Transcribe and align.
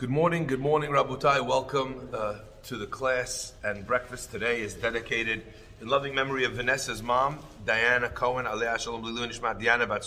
Good 0.00 0.08
morning, 0.08 0.46
good 0.46 0.60
morning, 0.60 0.92
Rabotai. 0.92 1.46
Welcome 1.46 2.08
uh, 2.14 2.36
to 2.62 2.78
the 2.78 2.86
class 2.86 3.52
and 3.62 3.86
breakfast 3.86 4.30
today 4.30 4.62
is 4.62 4.72
dedicated 4.72 5.42
in 5.78 5.88
loving 5.88 6.14
memory 6.14 6.44
of 6.44 6.52
Vanessa's 6.52 7.02
mom, 7.02 7.38
Diana 7.66 8.08
Cohen, 8.08 8.46
Alea 8.46 8.78
Shalom 8.78 9.04
Lilu 9.04 9.30
Nishmat 9.30 9.60
Diana 9.60 9.86
Bat 9.86 10.02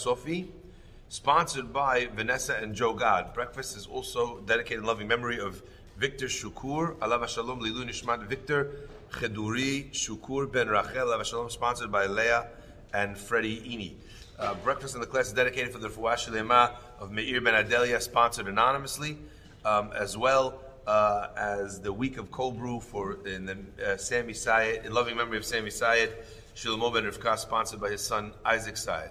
sponsored 1.10 1.72
by 1.72 2.08
Vanessa 2.08 2.56
and 2.56 2.74
Joe 2.74 2.94
God. 2.94 3.36
Breakfast 3.36 3.78
is 3.78 3.86
also 3.86 4.40
dedicated 4.40 4.80
in 4.80 4.86
loving 4.86 5.08
memory 5.08 5.40
of 5.40 5.62
Victor 6.00 6.26
Shukur, 6.26 6.96
Alava 7.00 7.28
Shalom 7.28 7.62
Lilu 7.62 7.88
Nishmat 7.88 8.24
Victor 8.24 8.90
Cheduri 9.12 9.92
Shukur 9.92 10.52
Ben 10.52 10.70
Rachel, 10.70 11.04
Alava 11.04 11.24
Shalom, 11.24 11.52
sponsored 11.52 11.92
by 11.92 12.08
Leah 12.08 12.48
and 12.96 13.16
Freddie 13.16 13.60
Ini. 13.60 13.94
Uh, 14.40 14.56
breakfast 14.56 14.96
in 14.96 15.02
the 15.02 15.06
class 15.06 15.28
is 15.28 15.34
dedicated 15.34 15.72
for 15.72 15.78
the 15.78 15.90
Shlema 15.90 16.72
of 17.00 17.12
Meir 17.12 17.42
Ben 17.42 17.54
Adelia, 17.54 18.02
sponsored 18.02 18.48
anonymously 18.48 19.20
um, 19.66 19.92
as 19.94 20.18
well 20.18 20.60
uh, 20.88 21.28
as 21.38 21.80
the 21.80 21.92
week 21.92 22.18
of 22.18 22.32
cold 22.32 22.58
brew 22.58 22.80
for 22.80 23.26
in 23.26 23.46
the 23.46 23.58
uh, 23.86 23.98
Sami 23.98 24.34
Sayed, 24.34 24.86
in 24.86 24.94
loving 24.94 25.16
memory 25.16 25.38
of 25.38 25.46
Sami 25.46 25.70
Sayed, 25.70 26.12
Shlomo 26.56 26.94
ben 26.94 27.04
Rivka, 27.04 27.38
sponsored 27.38 27.82
by 27.82 27.90
his 27.90 28.02
son 28.02 28.34
Isaac 28.46 28.78
Sayed. 28.78 29.10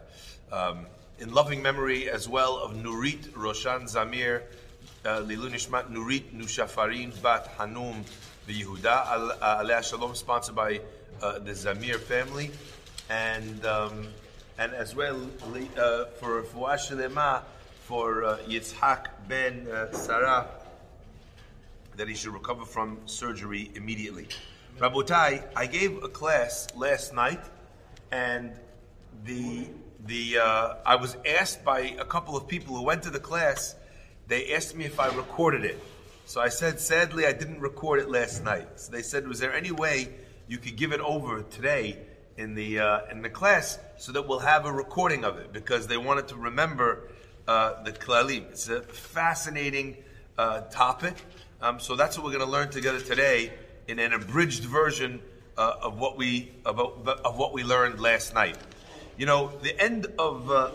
Um, 0.51 0.87
in 1.19 1.33
loving 1.33 1.63
memory 1.63 2.11
as 2.11 2.29
well 2.29 2.59
of 2.59 2.73
Nurit 2.73 3.35
Roshan 3.35 3.83
Zamir, 3.83 4.43
uh, 5.05 5.21
Lilu 5.21 5.51
Nishmat 5.51 5.91
Nurit 5.91 6.33
Nushafarin 6.35 7.21
Bat 7.23 7.51
Hanum 7.59 8.05
Yehuda, 8.49 9.39
Alea 9.61 9.83
Shalom, 9.83 10.15
sponsored 10.15 10.55
by 10.55 10.81
uh, 11.23 11.39
the 11.39 11.53
Zamir 11.53 11.99
family, 11.99 12.51
and 13.09 13.65
um, 13.65 14.09
and 14.59 14.73
as 14.75 14.95
well 14.95 15.17
uh, 15.17 16.05
for 16.21 16.43
Fuah 16.43 16.75
Shalema 16.75 17.43
for 17.83 18.25
uh, 18.25 18.39
Yitzhak 18.49 19.07
ben 19.29 19.67
uh, 19.69 19.91
Sarah 19.93 20.47
that 21.97 22.09
he 22.09 22.15
should 22.15 22.33
recover 22.33 22.65
from 22.65 22.99
surgery 23.07 23.71
immediately. 23.75 24.29
Rabotai, 24.79 25.45
I 25.55 25.67
gave 25.67 26.03
a 26.03 26.09
class 26.09 26.69
last 26.75 27.13
night, 27.13 27.41
and 28.11 28.53
the 29.25 29.67
the 30.07 30.39
uh, 30.39 30.75
I 30.87 30.97
was 30.97 31.17
asked 31.27 31.65
by 31.65 31.81
a 31.99 32.05
couple 32.05 32.37
of 32.37 32.49
people 32.49 32.77
who 32.77 32.83
went 32.83 33.03
to 33.03 33.11
the 33.11 33.21
class. 33.21 33.77
They 34.29 34.55
asked 34.55 34.75
me 34.77 34.85
if 34.85 34.99
I 34.99 35.09
recorded 35.15 35.65
it. 35.65 35.79
So 36.25 36.41
I 36.41 36.49
said, 36.49 36.79
sadly, 36.81 37.27
I 37.27 37.33
didn't 37.33 37.61
record 37.61 37.99
it 37.99 38.09
last 38.09 38.45
night. 38.45 38.69
So 38.77 38.93
they 38.93 39.03
said, 39.03 39.27
was 39.27 39.41
there 39.41 39.53
any 39.53 39.73
way 39.73 40.09
you 40.47 40.59
could 40.59 40.77
give 40.77 40.93
it 40.93 41.01
over 41.01 41.43
today 41.43 41.99
in 42.37 42.55
the 42.55 42.79
uh, 42.79 43.01
in 43.11 43.23
the 43.23 43.29
class 43.29 43.79
so 43.99 44.13
that 44.13 44.27
we'll 44.27 44.39
have 44.39 44.67
a 44.67 44.73
recording 44.73 45.25
of 45.25 45.37
it 45.39 45.53
because 45.53 45.89
they 45.89 45.97
wanted 45.97 46.29
to 46.29 46.37
remember 46.37 47.09
uh, 47.47 47.83
the 47.83 47.93
klalim. 47.93 48.51
It's 48.51 48.69
a 48.69 48.83
fascinating 48.83 49.97
uh, 50.39 50.63
topic. 50.63 51.15
Um, 51.61 51.81
so 51.81 51.97
that's 51.97 52.17
what 52.17 52.25
we're 52.25 52.33
going 52.33 52.45
to 52.45 52.51
learn 52.51 52.71
together 52.71 53.01
today 53.01 53.53
in 53.89 53.99
an 53.99 54.13
abridged 54.13 54.65
version 54.65 55.21
uh, 55.57 55.75
of 55.83 55.99
what 55.99 56.17
we 56.17 56.51
about, 56.65 57.07
of 57.25 57.39
what 57.39 57.53
we 57.53 57.63
learned 57.63 58.01
last 58.01 58.35
night. 58.35 58.57
You 59.17 59.27
know, 59.27 59.53
the 59.63 59.79
end 59.81 60.07
of 60.19 60.51
uh, 60.51 60.71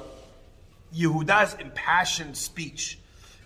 Yehuda's 0.95 1.55
impassioned 1.59 2.37
speech. 2.37 2.99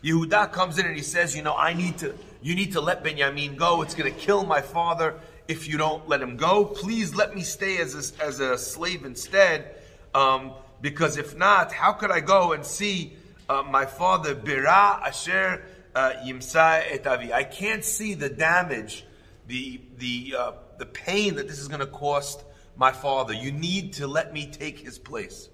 Yehuda 0.04 0.52
comes 0.52 0.78
in 0.80 0.86
and 0.86 0.96
he 0.96 1.02
says, 1.02 1.36
"You 1.36 1.44
know, 1.44 1.56
I 1.56 1.74
need 1.74 1.98
to. 2.00 2.16
You 2.42 2.56
need 2.56 2.74
to 2.74 2.82
let 2.82 3.04
Benjamin 3.04 3.56
go. 3.56 3.82
It's 3.82 3.94
going 3.94 4.12
to 4.12 4.20
kill 4.20 4.46
my 4.46 4.62
father 4.62 5.16
if 5.48 5.68
you 5.68 5.78
don't 5.78 6.08
let 6.10 6.22
him 6.22 6.38
go. 6.38 6.66
Please 6.66 7.14
let 7.16 7.36
me 7.36 7.42
stay 7.42 7.78
as 7.78 7.94
a, 7.96 8.24
as 8.24 8.40
a 8.40 8.58
slave 8.58 9.06
instead." 9.06 9.76
Um, 10.14 10.52
because 10.82 11.18
if 11.18 11.38
not, 11.38 11.72
how 11.72 11.94
could 11.94 12.12
I 12.12 12.20
go 12.20 12.54
and 12.54 12.66
see 12.66 13.14
uh, 13.48 13.64
my 13.64 13.86
father 13.86 14.36
Bira 14.36 15.02
Asher 15.02 15.64
uh, 15.96 16.14
Yimsa 16.26 16.84
Etavi? 16.88 17.32
I 17.32 17.44
can't 17.44 17.84
see 17.84 18.16
the 18.16 18.30
damage, 18.30 19.06
the 19.48 19.80
the 19.98 20.36
uh, 20.38 20.52
the 20.78 20.86
pain 20.86 21.36
that 21.36 21.48
this 21.48 21.60
is 21.60 21.68
going 21.68 21.82
to 21.82 21.86
cost 21.86 22.44
my 22.76 22.92
father. 22.92 23.34
You 23.34 23.52
need 23.52 23.94
to 23.94 24.08
let 24.08 24.34
me 24.34 24.48
take 24.48 24.80
his 24.80 24.98
place. 24.98 25.50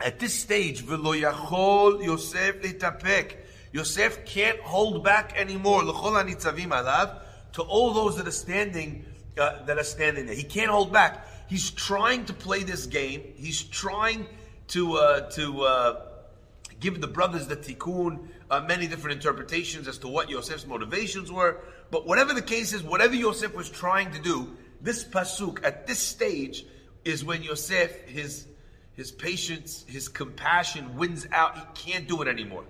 At 0.00 0.18
this 0.18 0.34
stage, 0.34 0.86
Yosef 0.86 2.62
letapek. 2.62 3.32
Yosef 3.72 4.24
can't 4.26 4.60
hold 4.60 5.02
back 5.02 5.32
anymore. 5.36 5.82
To 5.82 7.62
all 7.62 7.94
those 7.94 8.16
that 8.18 8.28
are 8.28 8.30
standing 8.30 9.04
uh, 9.38 9.64
that 9.64 9.78
are 9.78 9.84
standing 9.84 10.26
there. 10.26 10.34
He 10.34 10.44
can't 10.44 10.70
hold 10.70 10.92
back. 10.92 11.26
He's 11.48 11.70
trying 11.70 12.24
to 12.26 12.32
play 12.32 12.62
this 12.62 12.86
game. 12.86 13.22
He's 13.36 13.62
trying 13.62 14.26
to 14.68 14.94
uh, 14.94 15.30
to 15.30 15.62
uh, 15.62 16.02
give 16.80 17.00
the 17.00 17.06
brothers 17.06 17.46
the 17.46 17.56
tikkun 17.56 18.28
uh, 18.50 18.60
many 18.60 18.86
different 18.86 19.16
interpretations 19.16 19.88
as 19.88 19.98
to 19.98 20.08
what 20.08 20.28
Yosef's 20.28 20.66
motivations 20.66 21.30
were. 21.30 21.60
But 21.90 22.06
whatever 22.06 22.34
the 22.34 22.42
case 22.42 22.72
is, 22.72 22.82
whatever 22.82 23.14
Yosef 23.14 23.54
was 23.54 23.70
trying 23.70 24.10
to 24.12 24.20
do, 24.20 24.56
this 24.80 25.04
pasuk 25.04 25.64
at 25.64 25.86
this 25.86 26.00
stage 26.00 26.66
is 27.04 27.24
when 27.24 27.42
Yosef 27.42 28.08
his 28.08 28.46
his 28.96 29.12
patience, 29.12 29.84
his 29.86 30.08
compassion 30.08 30.96
wins 30.96 31.26
out. 31.30 31.56
He 31.56 31.92
can't 31.92 32.08
do 32.08 32.22
it 32.22 32.28
anymore. 32.28 32.64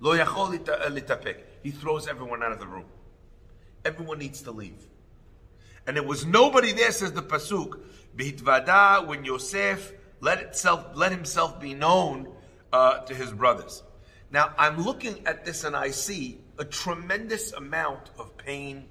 Lo 0.00 0.12
He 0.12 1.70
throws 1.70 2.06
everyone 2.06 2.42
out 2.42 2.52
of 2.52 2.60
the 2.60 2.66
room. 2.66 2.84
Everyone 3.84 4.18
needs 4.18 4.42
to 4.42 4.52
leave. 4.52 4.86
And 5.86 5.96
there 5.96 6.04
was 6.04 6.24
nobody 6.24 6.72
there, 6.72 6.92
says 6.92 7.12
the 7.12 7.22
pasuk, 7.22 7.80
Bihitvada, 8.16 9.06
when 9.06 9.24
Yosef 9.24 9.92
let 10.20 10.40
itself 10.40 10.86
let 10.94 11.12
himself 11.12 11.60
be 11.60 11.74
known 11.74 12.28
uh, 12.72 13.00
to 13.00 13.14
his 13.14 13.32
brothers. 13.32 13.82
Now 14.30 14.52
I'm 14.56 14.82
looking 14.82 15.26
at 15.26 15.44
this 15.44 15.64
and 15.64 15.76
I 15.76 15.90
see 15.90 16.40
a 16.58 16.64
tremendous 16.64 17.52
amount 17.52 18.10
of 18.18 18.36
pain, 18.36 18.86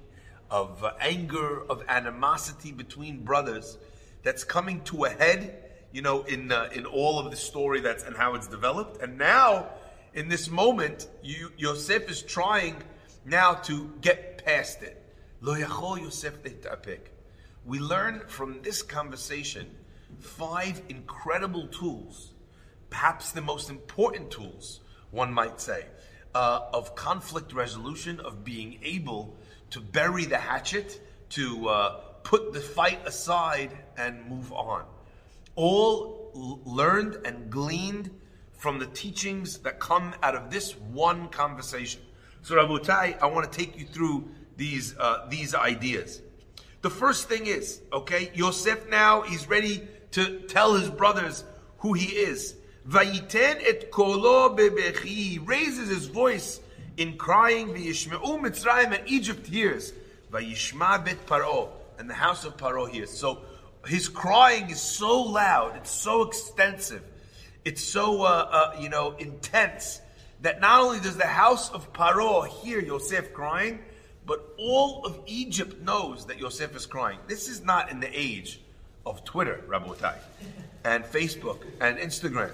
of 0.50 0.84
uh, 0.84 0.92
anger, 1.00 1.62
of 1.68 1.82
animosity 1.88 2.72
between 2.72 3.24
brothers 3.24 3.78
that's 4.22 4.44
coming 4.44 4.82
to 4.84 5.04
a 5.04 5.10
head. 5.10 5.60
You 5.92 6.02
know, 6.02 6.22
in 6.22 6.50
uh, 6.50 6.70
in 6.72 6.86
all 6.86 7.18
of 7.18 7.30
the 7.30 7.36
story 7.36 7.80
that's 7.80 8.04
and 8.04 8.16
how 8.16 8.34
it's 8.34 8.48
developed, 8.48 9.00
and 9.02 9.16
now 9.16 9.68
in 10.12 10.28
this 10.28 10.48
moment, 10.48 11.08
you, 11.22 11.50
Yosef 11.56 12.08
is 12.10 12.22
trying 12.22 12.76
now 13.24 13.54
to 13.54 13.92
get 14.00 14.44
past 14.44 14.82
it. 14.82 15.00
Lo 15.40 15.54
yachol 15.54 16.00
Yosef 16.00 16.42
we 17.66 17.78
learn 17.78 18.22
from 18.26 18.60
this 18.62 18.82
conversation 18.82 19.70
five 20.20 20.80
incredible 20.88 21.66
tools, 21.68 22.32
perhaps 22.90 23.32
the 23.32 23.40
most 23.40 23.70
important 23.70 24.30
tools, 24.30 24.80
one 25.10 25.32
might 25.32 25.60
say, 25.60 25.86
uh, 26.34 26.60
of 26.72 26.94
conflict 26.94 27.52
resolution, 27.52 28.20
of 28.20 28.44
being 28.44 28.78
able 28.82 29.36
to 29.70 29.80
bury 29.80 30.24
the 30.24 30.38
hatchet, 30.38 31.00
to 31.30 31.68
uh, 31.68 31.90
put 32.22 32.52
the 32.52 32.60
fight 32.60 33.06
aside 33.06 33.70
and 33.96 34.28
move 34.28 34.52
on. 34.52 34.84
All 35.56 36.30
l- 36.34 36.60
learned 36.64 37.18
and 37.24 37.50
gleaned 37.50 38.10
from 38.52 38.78
the 38.78 38.86
teachings 38.86 39.58
that 39.58 39.80
come 39.80 40.14
out 40.22 40.34
of 40.34 40.50
this 40.50 40.76
one 40.76 41.28
conversation. 41.28 42.00
So, 42.42 42.54
Rabotai, 42.56 43.20
I 43.20 43.26
want 43.26 43.50
to 43.50 43.58
take 43.58 43.78
you 43.78 43.86
through 43.86 44.28
these 44.56 44.96
uh, 44.98 45.26
these 45.28 45.54
ideas. 45.54 46.20
The 46.84 46.90
first 46.90 47.30
thing 47.30 47.46
is, 47.46 47.80
okay, 47.94 48.30
Yosef 48.34 48.90
now, 48.90 49.22
he's 49.22 49.48
ready 49.48 49.88
to 50.10 50.40
tell 50.40 50.74
his 50.74 50.90
brothers 50.90 51.42
who 51.78 51.94
he 51.94 52.14
is. 52.14 52.56
Vayiten 52.86 53.62
et 53.66 53.90
kolo 53.90 54.54
bebechi. 54.54 55.40
Raises 55.48 55.88
his 55.88 56.08
voice 56.08 56.60
in 56.98 57.16
crying. 57.16 57.68
Vayishme'u 57.68 58.38
Mitzrayim 58.38 58.92
and 58.92 59.08
Egypt 59.08 59.46
hears. 59.46 59.94
Vayishma 60.30 61.02
bet 61.02 61.24
paro. 61.24 61.70
And 61.98 62.10
the 62.10 62.12
house 62.12 62.44
of 62.44 62.58
Paro 62.58 62.86
hears. 62.86 63.08
So 63.08 63.38
his 63.86 64.10
crying 64.10 64.68
is 64.68 64.82
so 64.82 65.22
loud. 65.22 65.76
It's 65.76 65.90
so 65.90 66.20
extensive. 66.24 67.02
It's 67.64 67.82
so, 67.82 68.24
uh, 68.24 68.26
uh, 68.26 68.76
you 68.78 68.90
know, 68.90 69.16
intense 69.18 70.02
that 70.42 70.60
not 70.60 70.82
only 70.82 71.00
does 71.00 71.16
the 71.16 71.24
house 71.24 71.70
of 71.70 71.94
Paro 71.94 72.46
hear 72.46 72.78
Yosef 72.78 73.32
crying, 73.32 73.78
but 74.26 74.54
all 74.58 75.04
of 75.04 75.18
Egypt 75.26 75.80
knows 75.82 76.26
that 76.26 76.38
Yosef 76.38 76.74
is 76.74 76.86
crying. 76.86 77.18
This 77.26 77.48
is 77.48 77.62
not 77.62 77.90
in 77.90 78.00
the 78.00 78.10
age 78.12 78.60
of 79.04 79.24
Twitter, 79.24 79.62
Rabotai, 79.68 80.16
and 80.84 81.04
Facebook 81.04 81.58
and 81.80 81.98
Instagram. 81.98 82.52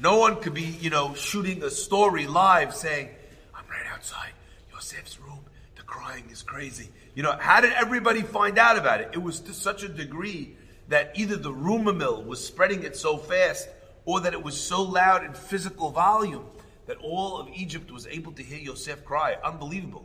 No 0.00 0.18
one 0.18 0.36
could 0.36 0.52
be, 0.52 0.62
you 0.62 0.90
know, 0.90 1.14
shooting 1.14 1.62
a 1.62 1.70
story 1.70 2.26
live 2.26 2.74
saying, 2.74 3.08
I'm 3.54 3.64
right 3.70 3.86
outside 3.92 4.30
Yosef's 4.72 5.18
room. 5.20 5.40
The 5.76 5.82
crying 5.82 6.24
is 6.30 6.42
crazy. 6.42 6.90
You 7.14 7.22
know, 7.22 7.32
how 7.32 7.62
did 7.62 7.72
everybody 7.72 8.20
find 8.20 8.58
out 8.58 8.76
about 8.76 9.00
it? 9.00 9.10
It 9.14 9.22
was 9.22 9.40
to 9.40 9.54
such 9.54 9.82
a 9.82 9.88
degree 9.88 10.54
that 10.88 11.12
either 11.14 11.36
the 11.36 11.52
rumor 11.52 11.94
mill 11.94 12.22
was 12.22 12.44
spreading 12.44 12.82
it 12.82 12.94
so 12.94 13.16
fast 13.16 13.68
or 14.04 14.20
that 14.20 14.34
it 14.34 14.42
was 14.42 14.60
so 14.60 14.82
loud 14.82 15.24
in 15.24 15.32
physical 15.32 15.90
volume 15.90 16.44
that 16.86 16.98
all 16.98 17.38
of 17.38 17.48
Egypt 17.48 17.90
was 17.90 18.06
able 18.06 18.32
to 18.32 18.42
hear 18.42 18.58
Yosef 18.58 19.02
cry. 19.04 19.36
Unbelievable. 19.42 20.04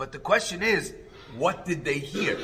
But 0.00 0.12
the 0.12 0.18
question 0.18 0.62
is, 0.62 0.94
what 1.36 1.66
did 1.66 1.84
they 1.84 1.98
hear? 1.98 2.38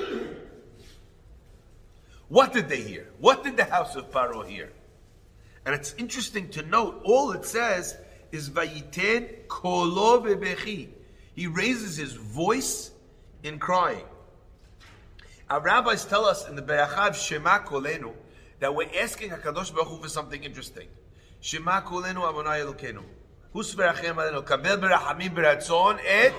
What 2.28 2.52
did 2.52 2.68
they 2.68 2.82
hear? 2.82 3.08
What 3.18 3.44
did 3.44 3.56
the 3.56 3.64
house 3.64 3.96
of 3.96 4.12
Pharaoh 4.12 4.42
hear? 4.42 4.74
And 5.64 5.74
it's 5.74 5.94
interesting 5.94 6.50
to 6.50 6.62
note, 6.62 7.00
all 7.02 7.32
it 7.32 7.46
says 7.46 7.96
is 8.30 8.50
Vayiten 8.50 9.46
kolo 9.46 10.22
bebechi. 10.22 10.88
He 11.34 11.46
raises 11.46 11.96
his 11.96 12.12
voice 12.12 12.90
in 13.42 13.58
crying. 13.58 14.04
Our 15.48 15.62
rabbis 15.62 16.04
tell 16.04 16.26
us 16.26 16.46
in 16.46 16.56
the 16.56 16.62
Be'achav 16.62 17.14
Shema 17.14 17.60
Kolenu 17.60 18.12
that 18.60 18.74
we're 18.74 18.90
asking 19.00 19.30
HaKadosh 19.30 19.72
Baruch 19.72 19.88
Hu 19.88 20.02
for 20.02 20.10
something 20.10 20.44
interesting. 20.44 20.88
Shema 21.40 21.80
Kolenu 21.80 22.16
Amonai 22.16 22.66
Elokenu. 22.66 23.02
Hus 23.54 23.74
berachem 23.74 24.16
alenu. 24.16 24.44
Kabel 24.44 24.76
berachamim 24.76 25.34
beratzon 25.34 25.98
et 26.04 26.34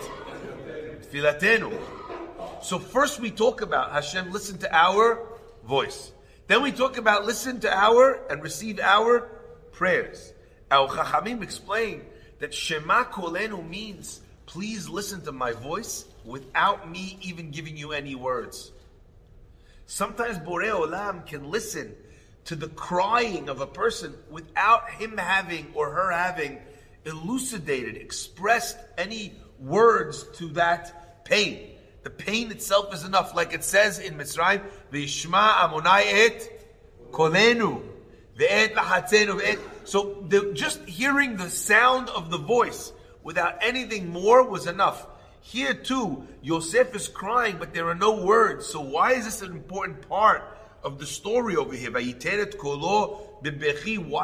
So 2.62 2.80
first 2.80 3.20
we 3.20 3.32
talk 3.32 3.62
about 3.62 3.92
Hashem 3.92 4.32
listen 4.32 4.58
to 4.60 4.76
our 4.76 5.26
voice. 5.64 6.12
Then 6.48 6.62
we 6.62 6.72
talk 6.72 6.98
about 6.98 7.26
listen 7.26 7.60
to 7.62 7.74
our 7.74 8.26
and 8.30 8.44
receive 8.44 8.80
our 8.80 9.30
prayers. 9.72 10.34
Our 10.70 10.88
Chachamim 10.90 11.44
explain 11.44 12.02
that 12.40 12.54
Shema 12.54 13.06
Kolenu 13.06 13.68
means 13.68 14.22
please 14.46 14.90
listen 14.90 15.22
to 15.24 15.32
my 15.32 15.54
voice 15.54 16.06
without 16.26 16.90
me 16.90 17.18
even 17.22 17.52
giving 17.52 17.78
you 17.78 17.94
any 17.94 18.16
words. 18.16 18.72
Sometimes 19.86 20.38
Borei 20.40 20.72
Olam 20.72 21.26
can 21.26 21.50
listen 21.50 21.96
to 22.46 22.56
the 22.56 22.68
crying 22.70 23.50
of 23.50 23.62
a 23.62 23.68
person 23.68 24.14
without 24.30 24.90
him 24.90 25.18
having 25.18 25.68
or 25.74 25.92
her 25.92 26.12
having 26.12 26.60
elucidated, 27.06 27.96
expressed 27.96 28.78
any 28.98 29.34
words 29.60 30.24
to 30.38 30.50
that 30.50 31.26
pain. 31.26 31.72
The 32.04 32.10
pain 32.10 32.52
itself 32.52 32.94
is 32.94 33.04
enough, 33.04 33.36
like 33.36 33.54
it 33.54 33.64
says 33.64 34.00
in 34.00 34.16
Mitzrayim, 34.16 34.62
"V'ishma 34.92 35.52
Amonai 35.56 36.04
et 36.06 37.12
kolenu, 37.12 37.82
ve'et 38.38 38.74
lahatzenu 38.74 39.42
ve'et." 39.42 39.60
So 39.84 40.24
the, 40.28 40.54
just 40.54 40.82
hearing 40.86 41.38
the 41.38 41.50
sound 41.50 42.10
of 42.10 42.30
the 42.30 42.38
voice 42.38 42.94
without 43.24 43.58
anything 43.62 44.10
more 44.10 44.44
was 44.48 44.68
enough. 44.68 45.06
Here 45.42 45.74
too, 45.74 46.28
Yosef 46.42 46.96
is 46.96 47.08
crying, 47.08 47.58
but 47.58 47.74
there 47.74 47.90
are 47.90 47.96
no 47.96 48.24
words. 48.24 48.66
So 48.66 48.82
why 48.82 49.14
is 49.14 49.26
this 49.26 49.42
an 49.42 49.52
important 49.52 50.08
part 50.08 50.44
of 50.84 51.00
the 51.00 51.06
story 51.06 51.56
over 51.56 51.74
here? 51.74 51.92
Why 51.92 52.02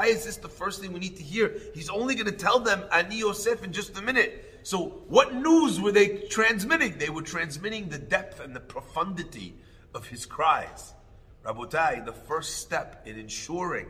is 0.06 0.26
this 0.26 0.38
the 0.38 0.50
first 0.50 0.82
thing 0.82 0.94
we 0.94 1.00
need 1.00 1.18
to 1.18 1.24
hear? 1.24 1.54
He's 1.74 1.90
only 1.90 2.16
going 2.16 2.28
to 2.28 2.32
tell 2.32 2.60
them 2.60 2.84
Ani 2.92 3.18
Yosef 3.20 3.64
in 3.64 3.74
just 3.74 3.98
a 3.98 4.02
minute. 4.02 4.53
So 4.64 5.04
what 5.08 5.36
news 5.36 5.80
were 5.80 5.92
they 5.92 6.20
transmitting? 6.30 6.98
They 6.98 7.10
were 7.10 7.22
transmitting 7.22 7.90
the 7.90 8.00
depth 8.00 8.40
and 8.40 8.56
the 8.56 8.62
profundity 8.62 9.56
of 9.94 10.08
his 10.08 10.26
cries. 10.26 10.94
Rabotai, 11.46 12.06
the 12.06 12.14
first 12.14 12.58
step 12.58 13.04
in 13.06 13.20
ensuring 13.20 13.88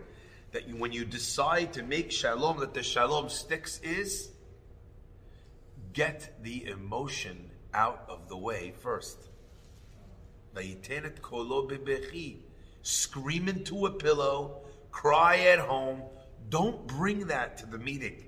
that 0.52 0.68
you, 0.68 0.76
when 0.76 0.92
you 0.92 1.06
decide 1.06 1.74
to 1.74 1.84
make 1.84 2.12
shalom, 2.12 2.60
that 2.60 2.74
the 2.74 2.84
shalom 2.84 3.30
sticks 3.30 3.80
is 3.82 4.30
get 5.94 6.34
the 6.42 6.66
emotion 6.66 7.52
out 7.74 8.06
of 8.10 8.28
the 8.28 8.38
way 8.38 8.74
first. 8.82 9.18
Scream 12.82 13.48
into 13.48 13.86
a 13.86 13.92
pillow, 13.92 14.62
cry 14.92 15.38
at 15.40 15.60
home. 15.60 16.02
Don't 16.50 16.86
bring 16.88 17.28
that 17.28 17.58
to 17.60 17.66
the 17.66 17.78
meeting. 17.78 18.26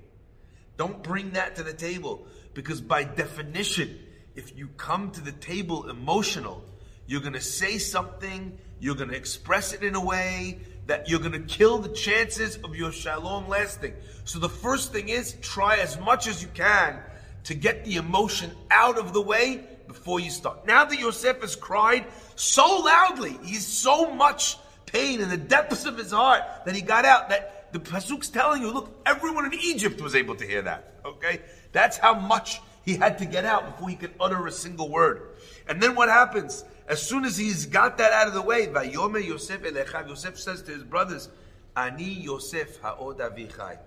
Don't 0.76 1.02
bring 1.02 1.32
that 1.32 1.56
to 1.56 1.62
the 1.62 1.72
table. 1.72 2.26
Because 2.54 2.80
by 2.80 3.04
definition, 3.04 3.98
if 4.34 4.56
you 4.56 4.68
come 4.76 5.10
to 5.12 5.20
the 5.20 5.32
table 5.32 5.88
emotional, 5.88 6.64
you're 7.06 7.20
going 7.20 7.32
to 7.34 7.40
say 7.40 7.78
something, 7.78 8.58
you're 8.80 8.94
going 8.94 9.10
to 9.10 9.16
express 9.16 9.72
it 9.72 9.82
in 9.82 9.94
a 9.94 10.04
way 10.04 10.60
that 10.86 11.08
you're 11.08 11.20
going 11.20 11.32
to 11.32 11.40
kill 11.40 11.78
the 11.78 11.88
chances 11.88 12.56
of 12.58 12.76
your 12.76 12.92
shalom 12.92 13.48
lasting. 13.48 13.94
So 14.24 14.38
the 14.38 14.48
first 14.48 14.92
thing 14.92 15.08
is 15.08 15.36
try 15.40 15.78
as 15.78 15.98
much 15.98 16.26
as 16.28 16.42
you 16.42 16.48
can 16.54 17.00
to 17.44 17.54
get 17.54 17.84
the 17.84 17.96
emotion 17.96 18.50
out 18.70 18.98
of 18.98 19.12
the 19.12 19.20
way 19.20 19.64
before 19.86 20.20
you 20.20 20.30
start. 20.30 20.66
Now 20.66 20.84
that 20.84 20.98
Yosef 20.98 21.40
has 21.40 21.56
cried 21.56 22.06
so 22.34 22.80
loudly, 22.80 23.38
he's 23.44 23.66
so 23.66 24.14
much 24.14 24.56
pain 24.86 25.20
in 25.20 25.28
the 25.28 25.36
depths 25.36 25.84
of 25.84 25.96
his 25.96 26.12
heart 26.12 26.42
that 26.64 26.74
he 26.74 26.80
got 26.80 27.04
out 27.04 27.28
that 27.30 27.55
the 27.72 27.80
pasuk's 27.80 28.28
telling 28.28 28.62
you, 28.62 28.72
look, 28.72 29.02
everyone 29.06 29.46
in 29.46 29.54
Egypt 29.54 30.00
was 30.00 30.14
able 30.14 30.34
to 30.36 30.46
hear 30.46 30.62
that. 30.62 30.94
Okay, 31.04 31.40
that's 31.72 31.96
how 31.98 32.14
much 32.14 32.60
he 32.84 32.94
had 32.94 33.18
to 33.18 33.26
get 33.26 33.44
out 33.44 33.72
before 33.72 33.88
he 33.88 33.96
could 33.96 34.14
utter 34.20 34.46
a 34.46 34.52
single 34.52 34.88
word. 34.88 35.36
And 35.68 35.82
then 35.82 35.94
what 35.94 36.08
happens? 36.08 36.64
As 36.88 37.02
soon 37.02 37.24
as 37.24 37.36
he's 37.36 37.66
got 37.66 37.98
that 37.98 38.12
out 38.12 38.28
of 38.28 38.34
the 38.34 38.42
way, 38.42 38.68
Vayome 38.68 39.26
Yosef 39.26 39.62
Elechav, 39.62 40.08
Yosef 40.08 40.38
says 40.38 40.62
to 40.62 40.72
his 40.72 40.84
brothers, 40.84 41.28
Ani 41.76 42.04
Yosef 42.04 42.80
Ha'od 42.80 43.18
Avichai. 43.18 43.78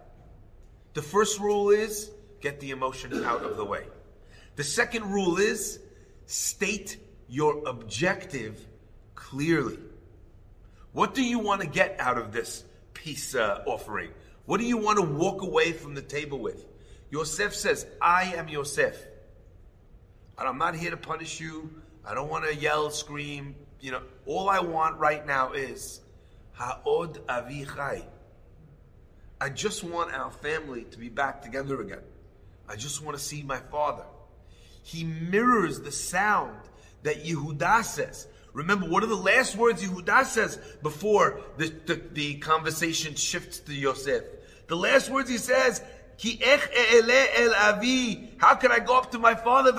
The 0.93 1.01
first 1.01 1.39
rule 1.39 1.69
is 1.69 2.11
get 2.41 2.59
the 2.59 2.71
emotion 2.71 3.23
out 3.23 3.43
of 3.43 3.57
the 3.57 3.65
way. 3.65 3.85
The 4.57 4.63
second 4.63 5.09
rule 5.11 5.37
is 5.37 5.79
state 6.25 6.97
your 7.29 7.67
objective 7.67 8.65
clearly. 9.15 9.79
What 10.91 11.13
do 11.13 11.23
you 11.23 11.39
want 11.39 11.61
to 11.61 11.67
get 11.67 11.95
out 11.99 12.17
of 12.17 12.31
this 12.31 12.63
peace 12.99 13.33
uh, 13.33 13.63
offering? 13.65 14.11
What 14.45 14.59
do 14.59 14.65
you 14.65 14.77
want 14.77 14.99
to 14.99 15.05
walk 15.05 15.41
away 15.41 15.71
from 15.71 15.95
the 15.95 16.01
table 16.01 16.39
with? 16.39 16.65
Yosef 17.09 17.55
says, 17.55 17.85
I 18.01 18.33
am 18.35 18.49
Yosef. 18.49 18.95
And 20.37 20.47
I'm 20.47 20.57
not 20.57 20.75
here 20.75 20.91
to 20.91 20.97
punish 20.97 21.39
you. 21.39 21.69
I 22.05 22.13
don't 22.13 22.29
want 22.29 22.45
to 22.45 22.55
yell, 22.55 22.89
scream. 22.89 23.55
You 23.79 23.91
know, 23.91 24.01
all 24.25 24.49
I 24.49 24.59
want 24.59 24.99
right 24.99 25.25
now 25.25 25.53
is 25.53 26.01
Ha'od 26.53 27.25
Avichai. 27.27 28.03
I 29.41 29.49
just 29.49 29.83
want 29.83 30.13
our 30.13 30.31
family 30.31 30.83
to 30.91 30.97
be 30.97 31.07
back 31.07 31.41
together 31.41 31.81
again. 31.81 32.03
I 32.67 32.75
just 32.75 33.01
want 33.03 33.17
to 33.17 33.23
see 33.23 33.41
my 33.41 33.57
father. 33.57 34.05
He 34.83 35.05
mirrors 35.05 35.79
the 35.79 35.91
sound 35.91 36.57
that 37.03 37.23
Yehuda 37.23 37.83
says. 37.83 38.27
Remember, 38.59 38.85
what 38.87 39.03
are 39.03 39.07
the 39.07 39.15
last 39.15 39.55
words 39.55 39.81
Yehuda 39.81 40.25
says 40.25 40.59
before 40.83 41.39
the, 41.55 41.71
the, 41.85 41.95
the 42.11 42.35
conversation 42.39 43.15
shifts 43.15 43.59
to 43.59 43.73
Yosef? 43.73 44.25
The 44.67 44.75
last 44.75 45.09
words 45.09 45.29
he 45.29 45.37
says, 45.37 45.81
Ki 46.17 46.37
ech 46.43 46.69
el 46.75 47.53
avi. 47.55 48.31
How 48.37 48.55
can 48.55 48.73
I 48.73 48.79
go 48.79 48.97
up 48.97 49.11
to 49.11 49.19
my 49.19 49.33
father? 49.33 49.71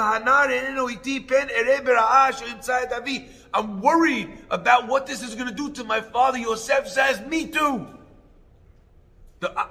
I'm 3.53 3.83
worried 3.83 4.39
about 4.51 4.89
what 4.89 5.07
this 5.07 5.23
is 5.23 5.35
going 5.35 5.49
to 5.49 5.55
do 5.55 5.71
to 5.73 5.85
my 5.85 6.01
father. 6.01 6.39
Yosef 6.39 6.89
says, 6.89 7.21
me 7.27 7.49
too. 7.49 7.87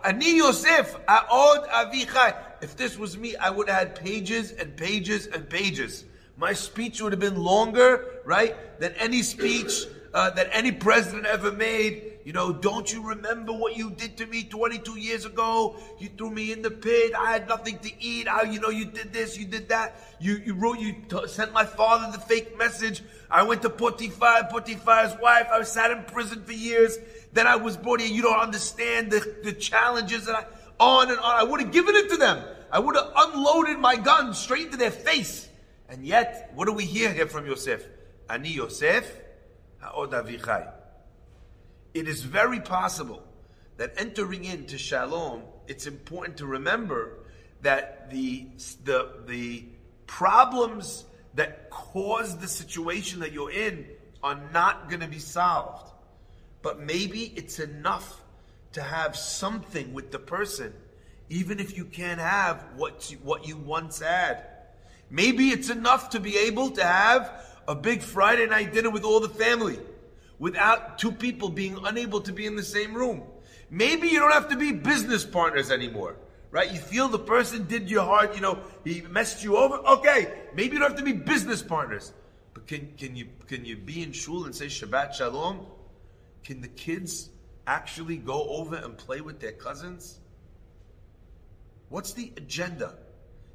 Ani 0.03 0.37
Yosef, 0.37 0.95
Aod 1.07 1.67
Avichai. 1.67 2.35
If 2.61 2.77
this 2.77 2.95
was 2.95 3.17
me, 3.17 3.35
I 3.37 3.49
would 3.49 3.69
have 3.69 3.87
had 3.87 3.95
pages 3.95 4.51
and 4.51 4.77
pages 4.77 5.25
and 5.25 5.49
pages. 5.49 6.05
My 6.39 6.53
speech 6.53 7.01
would 7.01 7.11
have 7.11 7.19
been 7.19 7.43
longer, 7.43 8.21
right, 8.23 8.55
than 8.79 8.93
any 8.93 9.23
speech 9.23 9.83
uh, 10.13 10.29
that 10.29 10.47
any 10.53 10.71
president 10.71 11.25
ever 11.25 11.51
made. 11.51 12.13
You 12.23 12.31
know, 12.31 12.53
don't 12.53 12.91
you 12.93 13.05
remember 13.05 13.51
what 13.51 13.75
you 13.75 13.89
did 13.89 14.15
to 14.17 14.25
me 14.25 14.43
22 14.43 14.97
years 14.97 15.25
ago? 15.25 15.75
You 15.99 16.07
threw 16.17 16.31
me 16.31 16.53
in 16.53 16.61
the 16.61 16.71
pit. 16.71 17.11
I 17.13 17.33
had 17.33 17.49
nothing 17.49 17.77
to 17.79 17.91
eat. 18.01 18.29
How, 18.29 18.43
you 18.43 18.61
know, 18.61 18.69
you 18.69 18.85
did 18.85 19.11
this, 19.11 19.37
you 19.37 19.47
did 19.47 19.67
that. 19.67 19.99
You, 20.21 20.41
you 20.45 20.53
wrote, 20.53 20.79
you 20.79 20.95
t- 21.09 21.27
sent 21.27 21.51
my 21.51 21.65
father 21.65 22.09
the 22.09 22.23
fake 22.23 22.57
message. 22.57 23.03
I 23.29 23.43
went 23.43 23.61
to 23.63 23.69
Potiphar, 23.69 24.47
Potiphar's 24.49 25.19
wife. 25.21 25.47
I 25.51 25.59
was 25.59 25.69
sat 25.69 25.91
in 25.91 26.03
prison 26.03 26.41
for 26.45 26.53
years. 26.53 26.97
Then 27.33 27.47
I 27.47 27.57
was 27.57 27.75
brought 27.75 27.99
here. 27.99 28.09
You 28.09 28.21
don't 28.21 28.39
understand 28.39 29.11
the, 29.11 29.35
the 29.43 29.51
challenges 29.51 30.25
that 30.27 30.35
I, 30.35 30.45
on 30.79 31.09
and 31.09 31.19
on. 31.19 31.35
I 31.35 31.43
would 31.43 31.59
have 31.59 31.73
given 31.73 31.95
it 31.97 32.09
to 32.11 32.17
them. 32.17 32.41
I 32.71 32.79
would 32.79 32.95
have 32.95 33.11
unloaded 33.13 33.77
my 33.77 33.97
gun 33.97 34.33
straight 34.33 34.67
into 34.67 34.77
their 34.77 34.91
face. 34.91 35.48
And 35.89 36.05
yet, 36.05 36.51
what 36.53 36.65
do 36.65 36.73
we 36.73 36.85
hear 36.85 37.11
here 37.11 37.25
from 37.25 37.47
Yosef? 37.47 37.83
Ani 38.29 38.49
Yosef, 38.49 39.11
ha'od 39.79 40.11
avichai. 40.11 40.71
It 41.93 42.07
is 42.07 42.21
very 42.21 42.59
possible 42.59 43.23
that 43.77 43.93
entering 43.97 44.45
into 44.45 44.77
shalom, 44.77 45.41
it's 45.67 45.87
important 45.87 46.37
to 46.37 46.45
remember 46.45 47.17
that 47.61 48.11
the, 48.11 48.47
the, 48.83 49.09
the 49.25 49.65
problems 50.05 51.05
that 51.33 51.69
cause 51.69 52.37
the 52.37 52.47
situation 52.47 53.21
that 53.21 53.31
you're 53.31 53.51
in 53.51 53.87
are 54.21 54.39
not 54.53 54.89
going 54.89 55.01
to 55.01 55.07
be 55.07 55.19
solved. 55.19 55.91
But 56.61 56.79
maybe 56.79 57.33
it's 57.35 57.59
enough 57.59 58.21
to 58.73 58.81
have 58.83 59.15
something 59.15 59.93
with 59.93 60.11
the 60.11 60.19
person, 60.19 60.73
even 61.29 61.59
if 61.59 61.75
you 61.75 61.85
can't 61.85 62.19
have 62.19 62.63
what 62.75 63.09
you, 63.09 63.17
what 63.23 63.47
you 63.47 63.57
once 63.57 63.99
had. 63.99 64.45
Maybe 65.09 65.49
it's 65.49 65.69
enough 65.69 66.11
to 66.11 66.19
be 66.19 66.37
able 66.37 66.71
to 66.71 66.83
have 66.83 67.45
a 67.67 67.75
big 67.75 68.01
Friday 68.01 68.47
night 68.47 68.73
dinner 68.73 68.89
with 68.89 69.03
all 69.03 69.19
the 69.19 69.29
family 69.29 69.79
without 70.37 70.97
two 70.97 71.11
people 71.11 71.49
being 71.49 71.77
unable 71.83 72.21
to 72.21 72.31
be 72.31 72.45
in 72.45 72.55
the 72.55 72.63
same 72.63 72.93
room. 72.93 73.23
Maybe 73.69 74.07
you 74.07 74.19
don't 74.19 74.31
have 74.31 74.49
to 74.49 74.55
be 74.55 74.71
business 74.71 75.25
partners 75.25 75.69
anymore, 75.69 76.15
right? 76.49 76.71
You 76.71 76.79
feel 76.79 77.07
the 77.07 77.19
person 77.19 77.67
did 77.67 77.89
your 77.89 78.03
heart, 78.03 78.35
you 78.35 78.41
know, 78.41 78.59
he 78.83 79.01
messed 79.01 79.43
you 79.43 79.57
over. 79.57 79.75
Okay, 79.75 80.33
maybe 80.55 80.73
you 80.73 80.79
don't 80.79 80.89
have 80.89 80.97
to 80.99 81.05
be 81.05 81.13
business 81.13 81.61
partners. 81.61 82.13
But 82.53 82.67
can, 82.67 82.93
can 82.97 83.15
you 83.15 83.27
can 83.47 83.65
you 83.65 83.77
be 83.77 84.01
in 84.01 84.11
shul 84.11 84.45
and 84.45 84.55
say 84.55 84.65
Shabbat 84.65 85.13
Shalom? 85.13 85.65
Can 86.43 86.61
the 86.61 86.67
kids 86.67 87.29
actually 87.67 88.17
go 88.17 88.49
over 88.49 88.75
and 88.75 88.97
play 88.97 89.21
with 89.21 89.39
their 89.39 89.51
cousins? 89.51 90.19
What's 91.89 92.13
the 92.13 92.31
agenda? 92.37 92.95